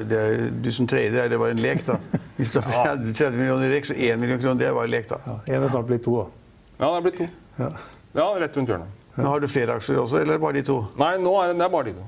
Det 0.08 0.18
er, 0.20 0.46
du 0.64 0.70
som 0.72 0.86
trader, 0.88 1.24
er 1.24 1.32
det 1.32 1.38
bare 1.40 1.52
en 1.56 1.60
lek, 1.60 1.82
da? 1.86 1.98
Hvis 2.38 2.52
du 2.54 2.60
hadde 2.64 3.12
30 3.12 3.16
30 3.16 3.40
millioner 3.40 3.68
i 3.68 3.74
rek, 3.74 3.88
så 3.88 3.96
1 3.96 4.20
million 4.20 4.40
kroner, 4.40 4.60
det 4.60 4.68
er 4.70 4.76
bare 4.76 4.88
en 4.88 4.94
lek, 4.94 5.08
da. 5.10 5.18
Ja, 5.26 5.36
en 5.56 5.66
er 5.66 5.72
snart 5.72 5.88
blitt 5.90 6.04
to. 6.06 6.16
Da. 6.22 6.62
Ja, 6.78 6.86
det 6.86 6.96
er 6.96 7.04
blitt 7.08 7.18
to. 7.20 7.28
Ja. 7.60 7.70
Ja, 8.16 8.26
rett 8.40 8.56
rundt 8.56 8.72
hjørnet. 8.72 9.02
Men 9.16 9.26
har 9.28 9.40
du 9.40 9.48
flere 9.48 9.76
aksjer 9.76 9.98
også, 10.00 10.20
eller 10.22 10.40
bare 10.40 10.58
de 10.58 10.62
to? 10.64 10.78
Nei, 11.00 11.14
nå 11.20 11.32
er 11.40 11.52
det, 11.52 11.58
det 11.60 11.66
er 11.66 11.72
bare 11.72 11.88
de 11.88 11.94
to. 11.96 12.06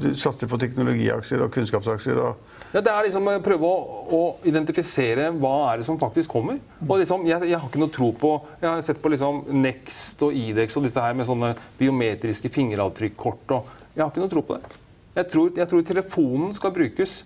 Du 0.00 0.08
satser 0.18 0.48
på 0.50 0.58
teknologiaksjer 0.58 1.42
og 1.44 1.52
kunnskapsaksjer. 1.54 2.18
og 2.18 2.74
Ja, 2.74 2.80
det 2.80 2.90
er 2.90 3.06
liksom 3.06 3.28
å 3.30 3.34
prøve 3.44 3.68
å, 3.68 3.98
å 4.16 4.20
identifisere 4.48 5.28
hva 5.38 5.52
er 5.70 5.80
det 5.80 5.86
som 5.86 5.98
faktisk 6.00 6.32
kommer. 6.34 6.58
Og 6.86 6.96
liksom, 7.02 7.26
jeg, 7.28 7.50
jeg 7.50 7.60
har 7.60 7.68
ikke 7.68 7.82
noe 7.82 7.94
tro 7.94 8.10
på 8.18 8.32
Jeg 8.60 8.68
har 8.68 8.82
sett 8.82 9.02
på 9.02 9.12
liksom 9.12 9.44
Next 9.60 10.22
og 10.26 10.34
Idex 10.34 10.76
og 10.78 10.88
disse 10.88 11.02
her 11.04 11.14
med 11.14 11.28
sånne 11.28 11.54
biometriske 11.78 12.50
fingeravtrykkort. 12.54 13.54
og 13.54 13.94
Jeg 13.94 14.02
har 14.04 14.10
ikke 14.10 14.24
noe 14.24 14.34
tro 14.34 14.44
på 14.46 14.58
det. 14.58 14.80
Jeg 15.14 15.30
tror, 15.30 15.52
jeg 15.54 15.70
tror 15.70 15.86
telefonen 15.86 16.54
skal 16.56 16.74
brukes 16.74 17.20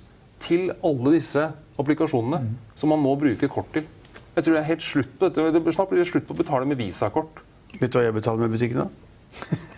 til 0.45 0.69
alle 0.85 1.15
disse 1.17 1.49
applikasjonene 1.81 2.43
som 2.79 2.93
man 2.93 3.01
nå 3.03 3.15
bruker 3.19 3.51
kort 3.51 3.73
til. 3.75 3.87
Jeg 4.37 4.45
tror 4.45 4.55
det 4.55 4.61
er 4.61 4.69
helt 4.69 4.85
slutt 4.85 5.15
på 5.19 5.31
dette. 5.31 5.75
Snart 5.75 5.91
blir 5.91 6.05
det 6.05 6.11
slutt 6.11 6.29
på 6.29 6.37
å 6.37 6.43
betale 6.45 6.69
med 6.69 6.79
visakort. 6.79 7.41
Vet 7.79 7.91
du 7.91 7.99
hva 7.99 8.05
jeg 8.07 8.15
betaler 8.21 8.45
med 8.45 8.55
butikken, 8.55 8.85
da? 8.85 8.91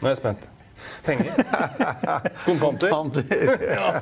Nå 0.01 0.09
er 0.09 0.13
jeg 0.13 0.21
spent. 0.21 0.60
Penger? 1.05 1.33
Kontanter? 2.45 3.25
Ja. 3.71 4.01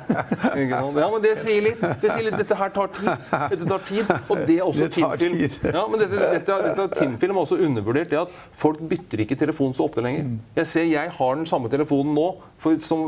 Ja, 0.58 1.08
men 1.12 1.22
det 1.22 1.34
sier 1.38 1.62
litt. 1.64 1.80
Det 2.02 2.10
sier 2.10 2.24
litt. 2.26 2.36
Dette 2.40 2.56
her 2.58 2.70
tar 2.74 2.90
tid. 2.96 3.08
Dette 3.52 3.68
tar 3.68 3.82
tid. 3.88 4.10
Og 4.30 4.42
det 4.48 4.56
er 4.58 4.64
også 4.66 4.86
Det 4.86 4.90
tar 4.96 5.20
Tinnfilm. 5.20 5.38
tid. 5.38 5.74
Ja, 5.74 5.84
men 5.90 6.02
dette, 6.02 6.20
dette, 6.34 6.58
dette 6.66 6.86
Tinnfilm 6.98 7.36
har 7.38 7.46
også 7.46 7.58
undervurdert. 7.64 8.10
Det 8.12 8.20
at 8.22 8.34
folk 8.58 8.80
bytter 8.90 9.22
ikke 9.24 9.38
telefon 9.40 9.74
så 9.76 9.86
ofte 9.88 10.02
lenger. 10.04 10.30
Jeg 10.58 10.70
ser 10.70 10.88
jeg 10.88 11.12
har 11.18 11.38
den 11.38 11.46
samme 11.50 11.70
telefonen 11.72 12.14
nå 12.16 12.26
for, 12.62 12.78
som, 12.82 13.06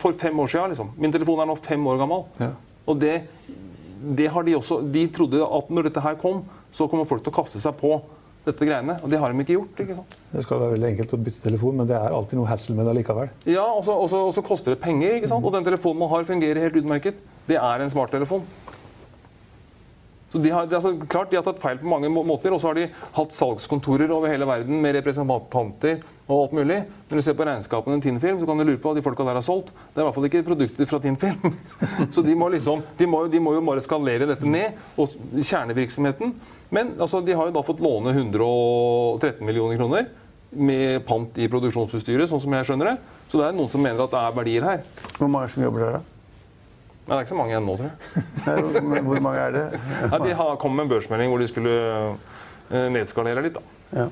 for 0.00 0.16
fem 0.20 0.40
år 0.44 0.52
siden. 0.52 0.74
Liksom. 0.74 0.92
Min 1.00 1.14
telefon 1.14 1.42
er 1.44 1.50
nå 1.50 1.56
fem 1.64 1.86
år 1.92 2.00
gammel. 2.02 2.24
Ja. 2.42 2.52
Og 2.90 3.00
det, 3.00 3.14
det 4.18 4.30
har 4.34 4.46
de 4.46 4.56
også 4.58 4.80
De 4.92 5.04
trodde 5.14 5.42
at 5.44 5.70
når 5.70 5.90
dette 5.90 6.02
her 6.04 6.16
kom, 6.20 6.42
så 6.74 6.88
kommer 6.90 7.08
folk 7.08 7.22
til 7.24 7.32
å 7.32 7.38
kaste 7.42 7.60
seg 7.62 7.76
på 7.80 7.96
dette 8.46 8.66
greiene. 8.66 8.96
Og 9.04 9.12
det 9.12 9.20
har 9.20 9.32
de 9.32 9.44
ikke 9.44 9.56
gjort. 9.58 9.82
ikke 9.84 9.96
sant? 9.98 10.16
Det 10.32 10.44
skal 10.46 10.62
være 10.62 10.74
veldig 10.76 10.88
enkelt 10.94 11.14
å 11.16 11.20
bytte 11.26 11.44
telefon, 11.44 11.76
men 11.80 11.90
det 11.90 11.96
er 11.98 12.16
alltid 12.16 12.40
noe 12.40 12.50
hassle 12.50 12.76
med 12.76 12.88
det 12.88 12.94
allikevel. 12.94 13.32
Ja, 13.50 13.66
og 13.68 13.84
så, 13.86 13.96
og 14.00 14.32
så 14.36 14.44
koster 14.46 14.74
det 14.74 14.80
penger, 14.82 15.18
ikke 15.18 15.30
sant? 15.32 15.44
og 15.44 15.54
den 15.56 15.66
telefonen 15.66 16.00
man 16.04 16.12
har 16.14 16.28
fungerer 16.28 16.64
helt 16.64 16.80
utmerket. 16.80 17.20
Det 17.50 17.58
er 17.60 17.84
en 17.84 17.92
smarttelefon. 17.92 18.46
Så 20.30 20.38
de 20.38 20.50
har, 20.54 20.68
altså, 20.70 20.92
klart 21.10 21.32
de 21.32 21.38
har 21.40 21.44
tatt 21.46 21.58
feil 21.58 21.80
på 21.80 21.90
mange 21.90 22.08
måter, 22.12 22.54
og 22.54 22.60
så 22.62 22.70
har 22.70 22.78
de 22.78 22.86
hatt 23.16 23.34
salgskontorer 23.34 24.12
over 24.14 24.30
hele 24.30 24.46
verden 24.46 24.78
med 24.82 24.94
representanter 25.00 26.04
og 26.30 26.36
alt 26.36 26.54
mulig. 26.54 26.76
Når 27.10 27.18
du 27.18 27.24
ser 27.26 27.34
på 27.34 27.46
regnskapene 27.48 27.98
til 27.98 28.12
Tinnfilm, 28.12 28.38
så 28.38 28.46
kan 28.46 28.60
du 28.60 28.64
lure 28.68 28.78
på 28.78 28.92
hva 28.92 29.00
de 29.00 29.02
folka 29.02 29.26
der 29.26 29.40
har 29.40 29.42
solgt. 29.42 29.72
Det 29.74 29.98
er 29.98 30.04
i 30.04 30.06
hvert 30.06 30.18
fall 30.18 30.28
ikke 30.28 30.44
produkter 30.46 30.86
fra 30.86 31.00
Tinnfilm. 31.02 31.56
Så 32.14 32.22
de 32.22 32.36
må, 32.38 32.46
liksom, 32.54 32.84
de, 32.98 33.08
må, 33.10 33.24
de 33.32 33.42
må 33.42 33.56
jo 33.56 33.64
bare 33.66 33.82
skalere 33.82 34.30
dette 34.30 34.46
ned, 34.46 34.78
og 34.94 35.18
kjernevirksomheten. 35.34 36.36
Men 36.70 36.94
altså, 37.00 37.24
de 37.26 37.34
har 37.34 37.50
jo 37.50 37.56
da 37.58 37.66
fått 37.66 37.82
låne 37.82 38.14
113 38.14 39.42
millioner 39.46 39.82
kroner 39.82 40.06
med 40.50 41.02
pant 41.06 41.42
i 41.42 41.50
produksjonsutstyret, 41.50 42.30
sånn 42.30 42.42
som 42.42 42.54
jeg 42.54 42.70
skjønner 42.70 42.92
det. 42.92 42.96
Så 43.30 43.42
det 43.42 43.50
er 43.50 43.58
noen 43.58 43.70
som 43.70 43.82
mener 43.82 44.06
at 44.06 44.14
det 44.14 44.22
er 44.22 44.38
verdier 44.38 44.66
her. 44.66 44.86
Hvor 45.18 45.30
mange 45.30 45.50
som 45.50 45.66
jobber 45.66 45.86
der, 45.86 45.98
da? 45.98 46.09
Men 47.10 47.16
det 47.16 47.18
er 47.18 47.24
ikke 47.26 47.32
så 47.34 47.38
mange 47.40 47.50
igjen 47.50 47.64
nå, 47.66 47.72
tror 47.74 47.88
jeg. 47.90 48.24
Nei, 48.46 48.56
hvor- 48.62 49.04
Hvor 49.10 49.20
mange 49.24 49.38
er 49.42 49.50
det? 49.56 49.62
Nei, 50.12 50.18
de 50.28 50.34
har 50.38 50.56
kom 50.62 50.76
med 50.78 50.84
en 50.86 50.90
børsmelding 50.92 51.30
hvor 51.32 51.40
de 51.42 51.48
skulle 51.50 51.72
eh, 52.70 52.84
nedskalere 52.94 53.42
litt. 53.42 53.54
da. 53.58 53.62
Ja. 53.98 54.04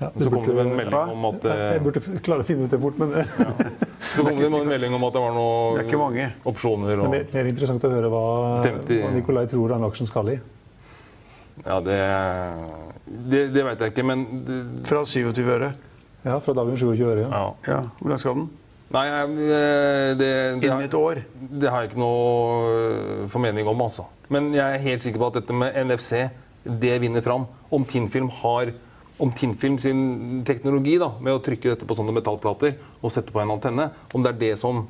Ja, 0.00 0.08
Så 0.18 0.30
kom 0.30 0.44
det 0.46 0.54
med 0.54 0.66
en 0.66 0.76
melding 0.78 1.12
om 1.14 1.24
at, 1.26 1.42
Jeg 1.46 1.76
eh, 1.76 1.80
burde 1.82 2.00
klare 2.22 2.42
å 2.42 2.46
finne 2.46 2.66
ut 2.66 2.70
det 2.74 2.78
fort, 2.82 2.98
men 2.98 3.10
det 3.14 3.24
så 4.14 4.22
kom 4.26 4.36
det 4.38 4.50
med 4.50 4.60
en 4.60 4.68
melding 4.70 4.94
om 4.94 5.04
at 5.08 5.12
det 5.16 5.22
var 5.22 5.32
Det 5.32 5.86
er 5.86 5.90
noen 5.90 6.02
mange. 6.04 6.26
opsjoner. 6.46 6.90
er 6.92 6.96
Det 7.02 7.10
mer, 7.14 7.24
mer 7.34 7.48
interessant 7.50 7.82
å 7.86 7.90
høre 7.90 8.10
hva, 8.12 8.22
50. 8.62 9.00
hva 9.02 9.10
Nikolai 9.14 9.46
tror 9.50 9.68
den 9.74 9.86
aksjen 9.88 10.06
skal 10.10 10.28
i. 10.34 10.38
ja, 11.66 11.80
det, 11.80 11.98
det, 13.30 13.42
det 13.54 13.64
veit 13.66 13.78
jeg 13.82 13.92
ikke, 13.94 14.04
men 14.06 14.24
det, 14.46 14.58
Fra 14.86 15.02
27 15.04 15.42
øre. 15.54 15.72
Ja, 16.24 16.38
fra 16.42 16.54
dagens 16.54 16.78
27 16.82 17.02
øre. 17.06 17.26
Ja. 17.26 17.28
ja. 17.30 17.72
Ja, 17.72 17.80
Hvor 17.98 18.10
langt 18.14 18.20
skal 18.22 18.34
den? 18.38 18.48
Nei, 18.94 19.04
det, 19.36 19.46
det, 20.16 20.28
det, 20.60 20.64
Innen 20.64 20.84
et 20.86 20.94
år. 20.96 21.22
det 21.36 21.68
har 21.68 21.82
jeg 21.84 21.90
ikke 21.90 22.00
noe 22.00 22.68
øh, 22.72 23.24
formening 23.28 23.68
om, 23.68 23.82
altså. 23.84 24.06
Men 24.32 24.48
jeg 24.56 24.64
er 24.64 24.84
helt 24.86 25.04
sikker 25.04 25.20
på 25.20 25.28
at 25.28 25.40
dette 25.42 25.56
med 25.56 25.76
NFC, 25.88 26.28
det 26.64 26.94
vinner 27.02 27.24
fram. 27.24 27.44
Om 27.72 27.84
Tinnfilm 27.88 28.30
har 28.40 28.72
om 29.18 29.32
Tinnfilm 29.34 29.76
sin 29.82 30.00
teknologi 30.46 30.94
da, 31.00 31.10
med 31.20 31.34
å 31.34 31.42
trykke 31.42 31.72
dette 31.72 31.88
på 31.88 31.96
sånne 31.98 32.14
metallplater 32.16 32.76
og 33.02 33.12
sette 33.12 33.34
på 33.34 33.42
en 33.42 33.52
antenne, 33.56 33.90
om 34.14 34.24
det 34.24 34.32
er 34.34 34.40
det 34.44 34.52
som 34.60 34.86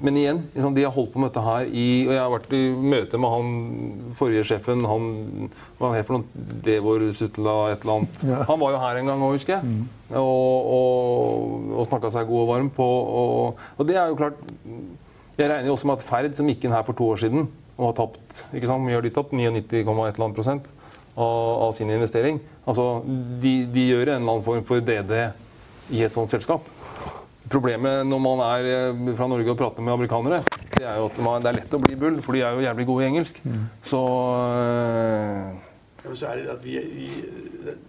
Men 0.00 0.16
igjen, 0.16 0.38
liksom, 0.54 0.74
de 0.74 0.84
har 0.86 0.94
holdt 0.94 1.12
på 1.12 1.20
med 1.20 1.28
dette 1.28 1.42
her 1.44 1.66
i 1.68 1.86
og 2.06 2.12
Jeg 2.14 2.20
har 2.22 2.32
vært 2.32 2.54
i 2.56 2.60
møte 2.72 3.18
med 3.20 3.32
han 3.34 3.50
forrige 4.16 4.46
sjefen, 4.48 4.84
han 4.88 5.50
hva 5.76 5.90
han 5.90 5.96
het 5.98 6.08
for 6.08 6.16
noe? 6.16 6.44
Devor 6.64 7.04
Sutla 7.16 7.56
et 7.74 7.84
eller 7.84 7.98
annet. 7.98 8.22
Han 8.48 8.60
var 8.62 8.74
jo 8.74 8.80
her 8.80 9.00
en 9.00 9.10
gang 9.12 9.24
òg, 9.26 9.36
husker 9.36 9.58
jeg. 9.58 9.82
Og, 10.16 10.70
og, 10.76 11.68
og 11.76 11.88
snakka 11.90 12.12
seg 12.14 12.28
god 12.30 12.44
og 12.46 12.48
varm 12.54 12.70
på 12.74 12.86
og, 13.20 13.60
og 13.76 13.86
det 13.86 13.94
er 14.00 14.08
jo 14.10 14.16
klart 14.18 14.40
Jeg 15.38 15.46
regner 15.46 15.68
jo 15.68 15.76
også 15.76 15.86
med 15.86 16.00
at 16.00 16.06
Ferd, 16.08 16.32
som 16.34 16.48
gikk 16.50 16.66
inn 16.66 16.74
her 16.74 16.82
for 16.88 16.96
to 16.98 17.12
år 17.12 17.20
siden 17.22 17.46
og 17.76 17.86
har 17.86 17.94
tapt 18.00 18.42
ikke 18.56 18.68
sant, 18.68 18.84
mye 18.84 18.98
har 18.98 19.04
de 19.04 19.12
tapt, 19.14 19.30
99,1 19.32 20.34
prosent 20.36 20.66
av, 21.14 21.68
av 21.68 21.70
sin 21.76 21.88
investering 21.92 22.40
altså 22.68 22.88
de, 23.40 23.54
de 23.72 23.86
gjør 23.86 24.10
en 24.10 24.18
eller 24.18 24.34
annen 24.34 24.44
form 24.44 24.66
for 24.68 24.84
DD 24.84 25.14
i 25.96 26.04
et 26.06 26.14
sånt 26.14 26.30
selskap. 26.30 26.66
Problemet 27.50 28.04
når 28.06 28.20
man 28.22 28.42
er 28.46 28.68
eh, 28.70 29.00
fra 29.18 29.26
Norge 29.30 29.50
og 29.50 29.58
prater 29.58 29.82
med 29.82 29.96
amerikanere, 29.96 30.42
det 30.76 30.84
er 30.86 31.00
jo 31.00 31.08
at 31.10 31.18
man, 31.24 31.42
det 31.42 31.50
er 31.50 31.58
lett 31.58 31.74
å 31.74 31.80
bli 31.82 31.96
bull, 31.98 32.20
for 32.22 32.36
de 32.36 32.44
er 32.46 32.54
jo 32.54 32.62
jævlig 32.62 32.86
gode 32.86 33.04
i 33.04 33.08
engelsk. 33.10 33.40
Så 33.82 34.02
øh, 34.60 35.58
Ja, 36.00 36.14
så 36.14 36.30
er 36.30 36.38
det, 36.38 36.46
at 36.54 36.62
vi, 36.64 36.78
vi, 36.94 37.08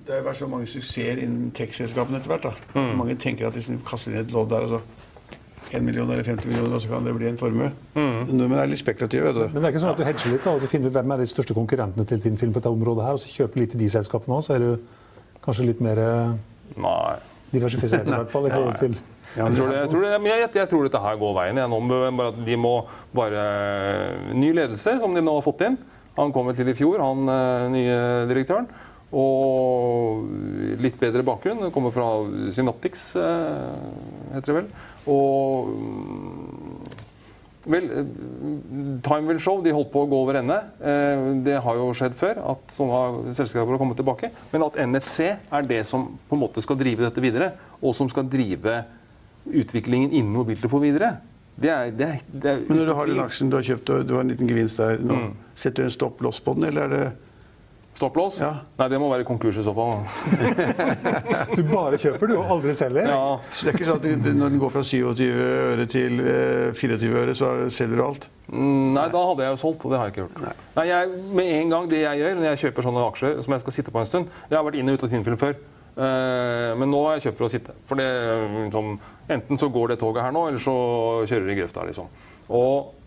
det 0.07 0.17
har 0.17 0.25
vært 0.25 0.41
så 0.41 0.49
mange 0.51 0.67
suksesser 0.67 1.21
innen 1.23 1.53
tech-selskapene 1.55 2.19
etter 2.19 2.33
hvert. 2.33 2.49
da. 2.49 2.79
Mm. 2.79 2.97
Mange 2.99 3.15
tenker 3.21 3.47
at 3.47 3.55
hvis 3.55 3.69
de 3.71 3.77
kaster 3.87 4.11
inn 4.11 4.19
et 4.25 4.33
lodd 4.33 4.49
der, 4.51 4.65
altså 4.65 4.81
1 5.71 5.85
million 5.85 6.09
eller 6.09 6.23
50 6.23 6.49
millioner, 6.49 6.75
og 6.75 6.81
så 6.83 6.89
kan 6.91 7.05
det 7.05 7.13
bli 7.15 7.29
en 7.29 7.37
formue. 7.39 7.69
Mm. 7.95 8.17
Nordmenn 8.33 8.59
er 8.59 8.67
litt 8.71 8.81
spekulative. 8.81 9.29
vet 9.29 9.37
du. 9.37 9.45
Men 9.53 9.61
det 9.61 9.69
er 9.69 9.75
ikke 9.75 9.83
sånn 9.85 9.93
at 9.93 10.01
du 10.01 10.03
hedger 10.03 10.33
litt 10.33 10.43
da, 10.43 10.55
og 10.57 10.65
du 10.65 10.67
finner 10.67 10.91
ut 10.91 10.97
hvem 10.97 11.13
er 11.15 11.23
de 11.23 11.29
største 11.31 11.55
konkurrentene 11.55 12.07
til 12.09 12.23
din 12.25 12.37
film 12.41 12.51
på 12.51 12.59
dette 12.59 12.73
området 12.73 13.05
her, 13.07 13.15
og 13.19 13.23
så 13.23 13.31
kjøper 13.31 13.63
litt 13.63 13.77
i 13.77 13.81
de 13.85 13.89
selskapene 13.93 14.37
også, 14.41 14.51
så 14.51 14.57
er 14.57 14.65
du 14.65 15.39
kanskje 15.45 15.69
litt 15.69 15.81
mer 15.85 16.01
eh, 16.01 16.35
nei. 16.83 17.15
diversifisert 17.53 18.09
i 18.09 18.17
hvert 18.17 18.33
fall 18.33 18.49
i 18.49 18.53
forhold 18.57 18.81
til 18.83 18.99
Jeg 19.31 19.55
tror, 19.55 19.71
det, 19.71 19.77
jeg, 19.77 19.89
tror 19.91 20.03
det, 20.03 20.11
jeg, 20.11 20.23
jeg, 20.27 20.51
jeg 20.59 20.69
tror 20.73 20.87
dette 20.87 21.01
her 21.05 21.19
går 21.21 21.35
veien. 21.37 21.59
Jeg, 21.61 21.71
nå, 21.71 21.79
bare 22.19 22.31
at 22.33 22.39
de 22.45 22.57
må 22.59 22.73
bare 23.15 23.43
Ny 24.35 24.51
ledelse, 24.57 24.97
som 24.99 25.15
de 25.15 25.23
nå 25.23 25.35
har 25.37 25.45
fått 25.45 25.63
inn. 25.67 25.77
Han 26.17 26.33
kom 26.35 26.49
til 26.55 26.67
i 26.67 26.75
fjor, 26.75 26.99
han 26.99 27.31
eh, 27.31 27.67
nye 27.71 27.99
direktøren. 28.31 28.67
Og 29.11 30.27
litt 30.83 30.99
bedre 30.99 31.23
bakgrunn. 31.27 31.71
Kommer 31.75 31.95
fra 31.95 32.09
Synaptics, 32.55 33.09
eh, 33.19 34.35
heter 34.35 34.51
det 34.51 34.59
vel. 34.61 34.69
Og 35.11 35.71
mm, 35.75 36.99
Vel, 37.69 37.83
eh, 37.93 38.05
time 39.05 39.27
will 39.29 39.39
show. 39.39 39.59
De 39.61 39.73
holdt 39.75 39.91
på 39.93 40.01
å 40.01 40.09
gå 40.09 40.21
over 40.23 40.39
ende. 40.39 40.57
Eh, 40.81 41.25
Det 41.45 41.59
har 41.61 41.77
jo 41.77 41.91
skjedd 41.93 42.15
før 42.17 42.39
at 42.55 42.73
sånne 42.73 43.35
selskaper 43.37 43.75
har 43.75 43.81
kommet 43.81 43.99
tilbake. 43.99 44.31
Men 44.53 44.65
at 44.65 44.79
NFC 44.81 45.27
er 45.29 45.67
det 45.69 45.83
som 45.87 46.07
på 46.27 46.37
en 46.37 46.41
måte 46.41 46.63
skal 46.63 46.79
drive 46.79 47.05
dette 47.05 47.21
videre, 47.21 47.51
og 47.81 47.93
som 47.95 48.09
skal 48.09 48.25
drive 48.25 48.79
utviklingen 49.47 50.11
innen 50.11 50.33
mobiltelefon 50.35 50.81
videre, 50.83 51.15
det 51.61 51.69
er, 51.69 51.91
det 51.93 52.05
er, 52.07 52.21
det 52.31 52.49
er 52.55 52.61
men 52.67 52.77
når 52.79 52.85
du 52.89 52.93
har 52.97 53.09
den 53.11 53.19
aksjen 53.21 53.49
du 53.51 53.57
har 53.59 53.63
kjøpt, 53.67 53.89
og 53.93 54.05
du 54.09 54.15
har 54.15 54.23
en 54.23 54.31
liten 54.33 54.47
gevinst 54.49 54.77
der 54.81 54.97
nå, 55.01 55.13
Mm. 55.13 55.33
setter 55.55 55.83
du 55.83 55.89
en 55.89 55.93
stopp-loss 55.97 56.39
på 56.41 56.55
den, 56.57 56.69
eller 56.71 56.81
er 56.87 56.89
det 56.95 57.03
Stopplås? 57.91 58.37
Ja. 58.39 58.53
Nei, 58.79 58.85
det 58.87 58.97
må 59.03 59.09
være 59.11 59.25
konkurs 59.27 59.57
i 59.59 59.63
så 59.65 59.73
fall. 59.75 59.99
Du 61.57 61.61
bare 61.67 61.97
kjøper, 61.99 62.29
du, 62.31 62.37
og 62.39 62.53
aldri 62.55 62.73
selger? 62.73 63.03
Ja. 63.11 63.39
Så 63.51 63.67
det 63.67 63.73
er 63.73 63.77
ikke 63.77 63.89
sånn 63.89 63.99
at 63.99 64.29
når 64.39 64.53
den 64.55 64.61
går 64.61 64.71
fra 64.73 64.83
27 64.87 65.25
øre 65.27 65.85
til 65.91 66.21
eh, 66.23 66.71
24 66.77 67.11
øre, 67.21 67.35
så 67.37 67.49
selger 67.73 67.99
du 67.99 68.05
alt? 68.05 68.29
Mm, 68.47 68.93
Nei, 68.95 69.05
da 69.11 69.25
hadde 69.27 69.43
jeg 69.45 69.53
jo 69.57 69.59
solgt, 69.65 69.83
og 69.85 69.91
det 69.93 69.99
har 69.99 70.07
jeg 70.09 70.15
ikke 70.15 70.23
gjort. 70.23 70.55
Nei, 70.79 70.85
jeg, 70.87 71.11
med 71.41 71.51
en 71.59 71.69
gang 71.75 71.91
Det 71.91 72.01
jeg 72.01 72.19
gjør 72.23 72.33
når 72.39 72.47
jeg 72.49 72.61
kjøper 72.63 72.87
sånne 72.87 73.03
aksjer 73.11 73.37
som 73.45 73.53
jeg 73.55 73.63
skal 73.63 73.75
sitte 73.77 73.93
på 73.95 74.01
en 74.01 74.09
stund 74.09 74.33
Jeg 74.49 74.57
har 74.57 74.65
vært 74.67 74.79
inn 74.81 74.91
og 74.91 74.97
ut 74.97 75.05
av 75.07 75.11
Tinnfilm 75.13 75.39
før, 75.43 75.53
eh, 75.59 75.61
men 75.95 76.87
nå 76.91 76.99
har 77.07 77.17
jeg 77.17 77.25
kjøpt 77.27 77.37
for 77.41 77.47
å 77.47 77.51
sitte. 77.51 77.73
For 77.89 77.99
det, 77.99 78.07
liksom, 78.67 78.93
Enten 79.31 79.57
så 79.59 79.67
går 79.71 79.93
det 79.93 79.99
toget 80.01 80.23
her 80.23 80.31
nå, 80.35 80.45
eller 80.49 80.59
så 80.63 80.73
kjører 81.27 81.47
det 81.49 81.55
i 81.55 81.59
grøfta. 81.61 81.85
Liksom. 81.87 82.07
Og 82.49 82.97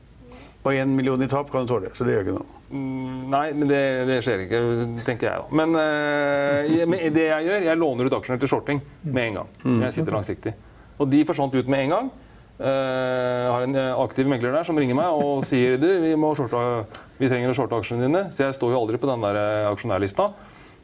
Og 0.65 0.73
én 0.73 0.89
million 0.97 1.21
i 1.21 1.27
tap 1.29 1.51
kan 1.53 1.67
du 1.67 1.69
tåle, 1.69 1.91
så 1.93 2.05
det 2.07 2.15
gjør 2.15 2.23
ikke 2.25 2.35
noe. 2.39 2.47
Mm, 2.73 3.29
Nei, 3.29 3.53
men 3.53 3.69
det, 3.69 3.81
det 4.09 4.15
skjer 4.25 4.47
ikke, 4.47 4.61
tenker 5.05 5.29
jeg 5.29 5.43
da. 5.43 5.45
Men, 5.53 5.75
uh, 5.77 6.65
jeg- 6.65 6.89
men 6.89 7.13
det 7.13 7.27
jeg 7.29 7.45
gjør, 7.51 7.67
jeg 7.67 7.77
låner 7.83 8.07
ut 8.09 8.17
aksjene 8.17 8.41
til 8.41 8.49
shorting 8.49 8.81
med 9.05 9.27
en 9.29 9.35
gang. 9.35 9.51
Jeg 9.83 9.93
sitter 9.93 10.17
langsiktig. 10.17 10.55
Og 10.99 11.11
de 11.13 11.21
forsvant 11.29 11.53
ut 11.55 11.69
med 11.69 11.81
en 11.85 11.91
gang. 11.93 12.11
Uh, 12.57 12.65
Jeg 12.65 13.53
har 13.53 13.63
en 13.67 13.77
eh, 13.77 13.93
aktiv 13.99 14.27
megler 14.31 14.53
der 14.57 14.65
som 14.65 14.77
ringer 14.79 14.95
meg 14.97 15.13
og 15.13 15.45
sier 15.45 15.77
du, 15.77 15.89
vi, 16.01 16.15
må 16.17 16.33
shorte, 16.39 16.87
vi 17.19 17.29
trenger 17.29 17.51
å 17.51 17.55
shorte 17.59 17.77
aksjene 17.77 18.07
dine. 18.07 18.25
Så 18.33 18.47
jeg 18.47 18.55
står 18.57 18.73
jo 18.73 18.81
aldri 18.81 18.97
på 18.97 19.11
den 19.11 19.21
der 19.21 19.37
eh, 19.37 19.69
aksjonærlista. 19.75 20.31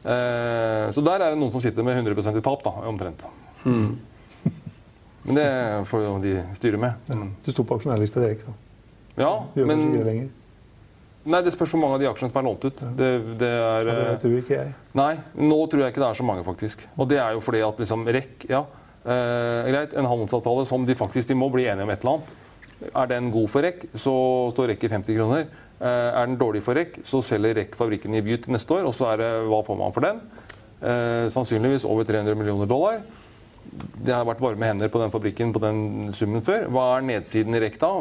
Eh, 0.03 0.91
Så 0.91 1.03
der 1.05 1.21
er 1.21 1.29
det 1.33 1.37
noen 1.39 1.51
som 1.53 1.61
sitter 1.61 1.83
med 1.85 1.97
100% 2.01 2.37
i 2.37 2.41
tap, 2.41 2.63
da, 2.65 2.71
omtrent. 2.89 3.21
Men 5.23 5.37
det 5.37 5.47
får 5.85 6.03
jo 6.05 6.13
de 6.23 6.35
styre 6.57 6.79
med. 6.81 6.93
Ja. 7.09 7.15
Du 7.45 7.51
sto 7.53 7.63
på 7.67 7.77
aksjonærlista 7.77 8.23
direkte. 8.23 8.49
da. 8.49 9.21
ja, 9.21 9.33
Du 9.53 9.61
gjør 9.61 9.67
men 9.69 9.83
ikke 9.85 9.97
det 9.99 10.05
lenger. 10.07 10.29
Nei, 11.23 11.41
Det 11.45 11.51
spørs 11.53 11.75
hvor 11.75 11.81
mange 11.83 11.99
av 11.99 12.01
de 12.01 12.07
aksjene 12.09 12.31
som 12.31 12.39
er 12.41 12.47
lånt 12.47 12.63
ut. 12.65 12.79
Det, 12.97 13.09
det 13.37 13.49
er, 13.53 13.85
Ja, 13.85 13.93
det 13.93 14.05
eh, 14.15 14.21
du 14.23 14.37
ikke 14.39 14.55
jeg. 14.57 14.71
Nei, 14.97 15.11
nå 15.37 15.59
tror 15.69 15.83
jeg 15.83 15.93
ikke 15.93 16.01
det 16.01 16.09
er 16.09 16.17
så 16.17 16.25
mange, 16.25 16.43
faktisk. 16.47 16.87
Og 16.97 17.07
det 17.11 17.19
er 17.21 17.35
jo 17.37 17.43
fordi 17.45 17.61
at 17.61 17.77
liksom 17.83 18.07
REC 18.09 18.47
ja, 18.49 18.63
eh, 19.05 19.69
greit, 19.69 19.93
En 19.93 20.09
handelsavtale 20.09 20.65
som 20.65 20.85
de 20.87 20.95
faktisk 20.97 21.27
de 21.29 21.37
må 21.37 21.51
bli 21.53 21.67
enige 21.69 21.85
om 21.85 21.93
et 21.93 22.01
eller 22.01 22.17
annet. 22.17 22.33
Er 22.97 23.05
den 23.13 23.29
god 23.29 23.49
for 23.53 23.61
REC, 23.61 23.85
så 23.93 24.15
står 24.55 24.73
REC 24.73 24.87
i 24.87 24.89
50 24.89 25.19
kroner. 25.19 25.45
Eh, 25.81 26.09
er 26.13 26.27
den 26.29 26.37
dårlig 26.37 26.61
for 26.61 26.77
rekk, 26.77 26.99
så 27.09 27.23
selger 27.25 27.55
rekk 27.57 27.73
fabrikken 27.77 28.13
i 28.13 28.21
Butte 28.21 28.53
neste 28.53 28.75
år. 28.75 28.85
Og 28.85 28.93
så 28.93 29.07
er 29.09 29.21
det 29.23 29.29
hva 29.49 29.63
får 29.65 29.79
man 29.79 29.95
for 29.95 30.05
den? 30.05 30.19
Eh, 30.81 31.25
sannsynligvis 31.33 31.87
over 31.89 32.05
300 32.05 32.37
millioner 32.37 32.69
dollar. 32.69 32.99
Det 33.97 34.13
har 34.13 34.27
vært 34.27 34.43
varme 34.43 34.67
hender 34.69 34.91
på 34.93 35.01
den 35.01 35.13
fabrikken 35.13 35.53
på 35.55 35.61
den 35.63 36.11
summen 36.13 36.43
før. 36.45 36.67
Hva 36.69 36.85
er 36.97 37.07
nedsiden 37.07 37.57
i 37.57 37.61
rekk 37.63 37.79
da? 37.81 37.91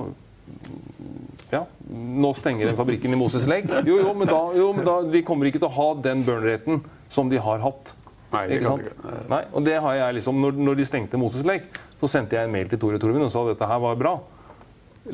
Ja, 1.50 1.62
nå 1.88 2.30
stenger 2.36 2.68
den 2.68 2.76
fabrikken 2.78 3.14
i 3.14 3.18
Moses 3.18 3.46
Legg. 3.48 3.70
Jo, 3.86 3.96
jo, 4.02 4.12
men, 4.12 4.28
da, 4.28 4.40
jo, 4.56 4.68
men 4.76 4.84
da, 4.86 4.98
de 5.08 5.22
kommer 5.26 5.48
ikke 5.48 5.62
til 5.62 5.70
å 5.70 5.76
ha 5.78 5.88
den 6.04 6.24
burn-raten 6.26 6.82
som 7.10 7.30
de 7.32 7.40
har 7.40 7.62
hatt. 7.64 7.94
Nei, 8.30 8.44
det 8.46 8.58
Ikke 8.60 8.74
kan 8.74 8.84
ikke. 8.84 9.14
Nei, 9.30 9.40
og 9.56 9.64
det 9.66 9.78
har 9.82 9.96
jeg 9.98 10.18
liksom, 10.20 10.42
når, 10.44 10.60
når 10.68 10.78
de 10.78 10.86
stengte 10.86 11.18
Moses 11.20 11.46
Legg, 11.48 11.64
så 11.98 12.12
sendte 12.12 12.36
jeg 12.36 12.46
en 12.46 12.52
mail 12.52 12.68
til 12.70 12.78
Tore 12.82 13.00
Torvin 13.02 13.24
og 13.24 13.32
sa 13.32 13.42
at 13.46 13.54
dette 13.54 13.70
her 13.72 13.80
var 13.82 13.98
bra. 13.98 14.14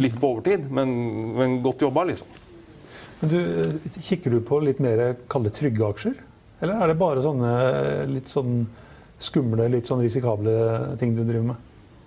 Litt 0.03 0.19
på 0.21 0.35
overtid, 0.35 0.67
men, 0.77 0.93
men 1.39 1.57
godt 1.65 1.87
jobba, 1.87 2.05
liksom. 2.11 2.29
Men 3.21 3.31
du, 3.33 3.37
eh, 3.41 4.01
Kikker 4.03 4.31
du 4.37 4.41
på 4.45 4.59
litt 4.65 4.81
mer 4.83 5.17
kalde 5.33 5.53
trygge 5.55 5.87
aksjer? 5.89 6.17
Eller 6.61 6.83
er 6.83 6.93
det 6.93 6.99
bare 7.01 7.23
sånne 7.25 7.53
litt 8.11 8.29
sånn 8.33 8.67
skumle, 9.21 9.69
litt 9.73 9.89
sånn 9.89 10.03
risikable 10.05 10.97
ting 11.01 11.15
du 11.17 11.23
driver 11.25 11.53
med? 11.53 11.63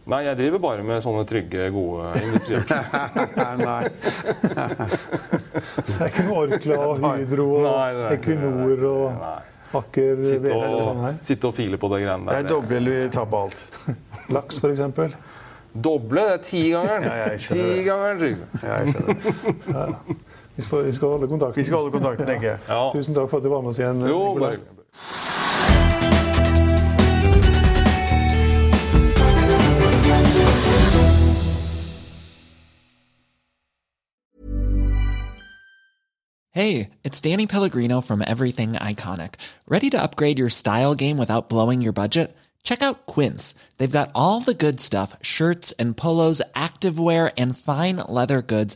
Nei, 0.10 0.24
jeg 0.26 0.39
driver 0.39 0.62
bare 0.63 0.84
med 0.86 1.04
sånne 1.06 1.22
trygge, 1.30 1.67
gode 1.74 2.10
industriaksjer. 2.17 2.84
Nei. 3.62 3.84
Det 5.86 5.98
er 6.00 6.10
ikke 6.10 6.26
noe 6.26 6.39
Orkla 6.48 6.80
og 6.88 7.04
Hydro 7.04 7.45
og 7.60 7.67
Nei, 7.67 7.89
det 7.93 8.08
er 8.08 8.15
Equinor 8.17 8.86
og 8.89 9.04
Nei. 9.19 9.36
Aker 9.80 10.24
Sitte 10.26 10.56
og, 10.56 10.80
sånn 10.82 11.04
her. 11.04 11.17
sitte 11.28 11.45
og 11.52 11.54
file 11.54 11.78
på 11.78 11.91
det 11.93 12.00
greiene 12.02 12.26
der. 12.26 12.39
Jeg 12.39 12.48
doble 12.50 12.80
eller 12.82 13.12
taper 13.13 13.43
alt. 13.43 13.62
Laks, 14.36 14.58
f.eks. 14.63 14.82
Doble, 15.78 16.24
det 16.26 16.34
er 16.34 16.41
tigangeren. 16.48 17.06
Det. 17.06 17.38
Tigangeren, 17.45 18.24
Trygve. 18.24 18.50
Ja, 18.65 18.80
jeg 18.82 18.95
skjønner. 18.95 20.26
Vi, 20.60 20.63
skal- 20.63 20.86
vi 20.86 20.91
skal 20.91 21.08
holde 21.08 21.28
kontakten. 21.28 21.56
Vi 21.60 21.63
skal 21.63 21.78
holde 21.78 21.91
kontakten, 21.91 22.26
tenker 22.32 22.48
jeg. 22.50 22.60
Ja. 22.69 22.89
Tusen 22.93 23.15
takk 23.15 23.30
for 23.30 23.38
at 23.38 23.43
du 23.43 23.50
var 23.50 23.62
med 23.62 23.69
oss 23.69 23.80
igjen. 23.80 24.02
Eh, 24.04 24.10
jo, 24.10 24.36
bare 24.39 24.58
Hey, 36.52 36.89
it's 37.04 37.22
Danny 37.22 37.45
Pellegrino 37.45 38.02
from 38.02 38.24
Everything 38.26 38.74
Iconic. 38.74 39.36
Ready 39.67 39.89
to 39.91 40.02
upgrade 40.02 40.39
your 40.39 40.50
style 40.50 40.95
game 40.95 41.17
without 41.17 41.48
blowing 41.50 41.82
your 41.82 41.93
budget? 41.93 42.36
Check 42.63 42.82
out 42.82 43.06
Quince. 43.06 43.56
They've 43.78 43.91
got 43.91 44.12
all 44.15 44.41
the 44.41 44.54
good 44.56 44.80
stuff 44.82 45.15
shirts 45.22 45.72
and 45.74 45.95
polos, 45.95 46.41
activewear, 46.56 47.32
and 47.38 47.58
fine 47.58 47.98
leather 47.98 48.41
goods, 48.41 48.76